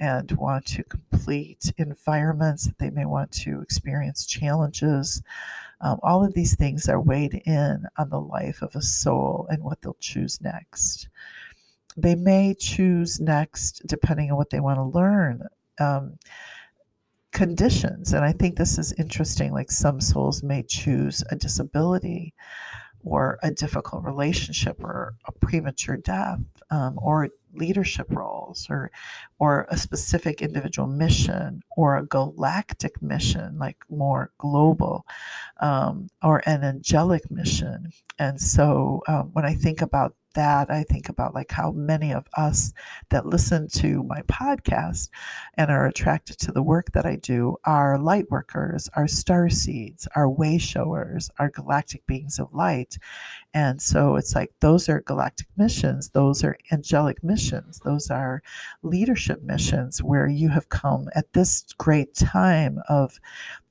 and 0.00 0.32
want 0.32 0.66
to 0.66 0.82
complete, 0.84 1.72
environments 1.76 2.66
that 2.66 2.78
they 2.78 2.90
may 2.90 3.04
want 3.04 3.30
to 3.30 3.60
experience 3.60 4.26
challenges. 4.26 5.22
Um, 5.82 5.98
all 6.02 6.24
of 6.24 6.34
these 6.34 6.56
things 6.56 6.88
are 6.88 7.00
weighed 7.00 7.42
in 7.46 7.84
on 7.96 8.10
the 8.10 8.20
life 8.20 8.62
of 8.62 8.74
a 8.74 8.82
soul 8.82 9.46
and 9.50 9.62
what 9.62 9.80
they'll 9.80 9.96
choose 10.00 10.40
next 10.40 11.08
they 11.96 12.14
may 12.14 12.54
choose 12.54 13.20
next, 13.20 13.86
depending 13.86 14.30
on 14.30 14.36
what 14.36 14.50
they 14.50 14.60
want 14.60 14.78
to 14.78 14.98
learn, 14.98 15.42
um, 15.78 16.16
conditions. 17.32 18.12
And 18.12 18.24
I 18.24 18.32
think 18.32 18.56
this 18.56 18.78
is 18.78 18.92
interesting. 18.92 19.52
Like 19.52 19.70
some 19.70 20.00
souls 20.00 20.42
may 20.42 20.62
choose 20.62 21.22
a 21.30 21.36
disability 21.36 22.34
or 23.02 23.38
a 23.42 23.50
difficult 23.50 24.04
relationship 24.04 24.82
or 24.82 25.14
a 25.26 25.32
premature 25.32 25.96
death 25.96 26.40
um, 26.70 26.98
or 27.00 27.28
leadership 27.54 28.06
roles 28.10 28.66
or 28.70 28.90
or 29.38 29.66
a 29.70 29.76
specific 29.76 30.42
individual 30.42 30.88
mission 30.88 31.62
or 31.76 31.96
a 31.96 32.06
galactic 32.06 33.00
mission 33.02 33.58
like 33.58 33.78
more 33.88 34.30
global 34.38 35.06
um, 35.60 36.08
or 36.22 36.42
an 36.46 36.64
angelic 36.64 37.30
mission 37.30 37.90
and 38.18 38.40
so 38.40 39.02
um, 39.08 39.30
when 39.32 39.44
i 39.44 39.54
think 39.54 39.80
about 39.82 40.14
that, 40.34 40.70
I 40.70 40.84
think 40.84 41.08
about 41.08 41.34
like 41.34 41.50
how 41.50 41.72
many 41.72 42.12
of 42.12 42.26
us 42.36 42.72
that 43.10 43.26
listen 43.26 43.68
to 43.74 44.02
my 44.04 44.22
podcast 44.22 45.08
and 45.54 45.70
are 45.70 45.86
attracted 45.86 46.38
to 46.38 46.52
the 46.52 46.62
work 46.62 46.92
that 46.92 47.06
I 47.06 47.16
do 47.16 47.56
are 47.64 47.98
light 47.98 48.30
workers, 48.30 48.88
are 48.94 49.08
star 49.08 49.48
seeds, 49.48 50.06
are 50.14 50.28
way 50.28 50.58
showers, 50.58 51.30
are 51.38 51.50
galactic 51.50 52.06
beings 52.06 52.38
of 52.38 52.52
light. 52.52 52.96
And 53.52 53.82
so 53.82 54.16
it's 54.16 54.34
like 54.34 54.52
those 54.60 54.88
are 54.88 55.00
galactic 55.00 55.48
missions, 55.56 56.10
those 56.10 56.44
are 56.44 56.56
angelic 56.70 57.22
missions, 57.24 57.80
those 57.84 58.10
are 58.10 58.42
leadership 58.82 59.42
missions 59.42 60.02
where 60.02 60.28
you 60.28 60.48
have 60.50 60.68
come 60.68 61.08
at 61.14 61.32
this 61.32 61.64
great 61.78 62.14
time 62.14 62.78
of 62.88 63.18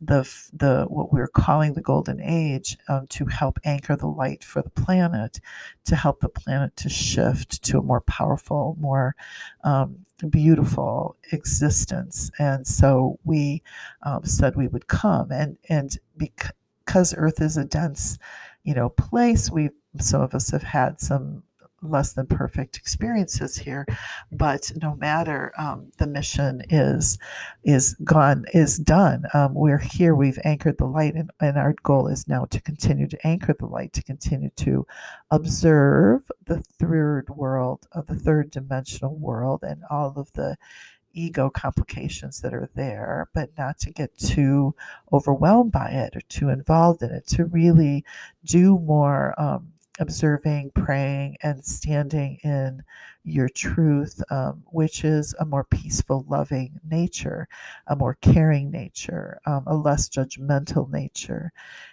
the 0.01 0.29
the 0.53 0.85
what 0.89 1.11
we're 1.13 1.27
calling 1.27 1.73
the 1.73 1.81
golden 1.81 2.21
age 2.21 2.77
um, 2.87 3.07
to 3.07 3.25
help 3.25 3.59
anchor 3.63 3.95
the 3.95 4.07
light 4.07 4.43
for 4.43 4.61
the 4.61 4.69
planet, 4.69 5.39
to 5.85 5.95
help 5.95 6.19
the 6.19 6.29
planet 6.29 6.75
to 6.77 6.89
shift 6.89 7.61
to 7.63 7.79
a 7.79 7.83
more 7.83 8.01
powerful, 8.01 8.77
more 8.79 9.15
um, 9.63 10.05
beautiful 10.29 11.15
existence. 11.31 12.31
And 12.39 12.65
so 12.65 13.19
we 13.23 13.61
um, 14.03 14.25
said 14.25 14.55
we 14.55 14.67
would 14.67 14.87
come, 14.87 15.31
and 15.31 15.57
and 15.69 15.97
because 16.17 17.13
Earth 17.17 17.41
is 17.41 17.57
a 17.57 17.65
dense, 17.65 18.17
you 18.63 18.73
know, 18.73 18.89
place, 18.89 19.49
we 19.51 19.69
some 19.99 20.21
of 20.21 20.35
us 20.35 20.49
have 20.51 20.63
had 20.63 20.99
some 20.99 21.43
less 21.81 22.13
than 22.13 22.27
perfect 22.27 22.75
experiences 22.77 23.57
here 23.57 23.85
but 24.33 24.69
no 24.81 24.95
matter 24.95 25.53
um, 25.57 25.89
the 25.97 26.05
mission 26.05 26.61
is 26.69 27.17
is 27.63 27.95
gone 28.03 28.43
is 28.53 28.77
done 28.77 29.23
um, 29.33 29.53
we're 29.53 29.77
here. 29.77 30.15
We've 30.15 30.39
anchored 30.43 30.77
the 30.77 30.85
light 30.85 31.15
and, 31.15 31.31
and 31.39 31.57
our 31.57 31.73
goal 31.83 32.07
is 32.07 32.27
now 32.27 32.45
to 32.45 32.61
continue 32.61 33.07
to 33.07 33.27
anchor 33.27 33.55
the 33.57 33.65
light 33.65 33.93
to 33.93 34.03
continue 34.03 34.49
to 34.57 34.85
observe 35.31 36.29
the 36.45 36.61
third 36.79 37.29
world 37.29 37.87
of 37.91 38.07
the 38.07 38.15
third 38.15 38.51
dimensional 38.51 39.15
world 39.15 39.63
and 39.63 39.83
all 39.89 40.13
of 40.15 40.31
the 40.33 40.57
ego 41.13 41.49
complications 41.49 42.41
that 42.41 42.53
are 42.53 42.69
there, 42.75 43.29
but 43.33 43.49
not 43.57 43.79
to 43.79 43.91
get 43.91 44.17
too 44.17 44.75
overwhelmed 45.11 45.71
by 45.71 45.89
it 45.89 46.15
or 46.15 46.21
too 46.21 46.49
involved 46.49 47.01
in 47.01 47.11
it, 47.11 47.27
to 47.27 47.45
really 47.45 48.05
do 48.45 48.79
more 48.79 49.39
um, 49.39 49.71
observing, 49.99 50.71
praying, 50.71 51.37
and 51.43 51.63
standing 51.63 52.37
in 52.43 52.83
your 53.23 53.49
truth, 53.49 54.21
um, 54.31 54.63
which 54.67 55.03
is 55.03 55.35
a 55.39 55.45
more 55.45 55.65
peaceful, 55.65 56.25
loving 56.27 56.79
nature, 56.89 57.47
a 57.87 57.95
more 57.95 58.17
caring 58.21 58.71
nature, 58.71 59.39
um, 59.45 59.63
a 59.67 59.75
less 59.75 60.09
judgmental 60.09 60.89
nature. 60.89 61.51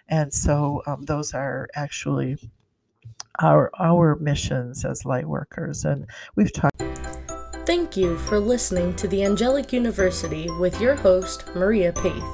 And 0.08 0.32
so 0.32 0.82
um, 0.86 1.02
those 1.02 1.34
are 1.34 1.68
actually 1.74 2.38
our 3.40 3.70
our 3.78 4.16
missions 4.16 4.84
as 4.84 5.04
light 5.04 5.26
workers 5.26 5.84
and 5.84 6.06
we've 6.36 6.52
talked 6.52 6.85
Thank 7.66 7.96
you 7.96 8.16
for 8.18 8.38
listening 8.38 8.94
to 8.96 9.08
the 9.08 9.24
Angelic 9.24 9.72
University 9.72 10.48
with 10.58 10.80
your 10.80 10.94
host 10.94 11.44
Maria 11.54 11.92
Paith. 11.92 12.24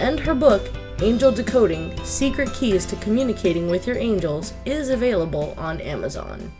And 0.00 0.18
her 0.20 0.34
book, 0.34 0.62
Angel 1.00 1.30
Decoding 1.30 1.96
Secret 2.04 2.52
Keys 2.52 2.84
to 2.86 2.96
Communicating 2.96 3.68
with 3.68 3.86
Your 3.86 3.96
Angels, 3.96 4.52
is 4.64 4.90
available 4.90 5.54
on 5.56 5.80
Amazon. 5.80 6.52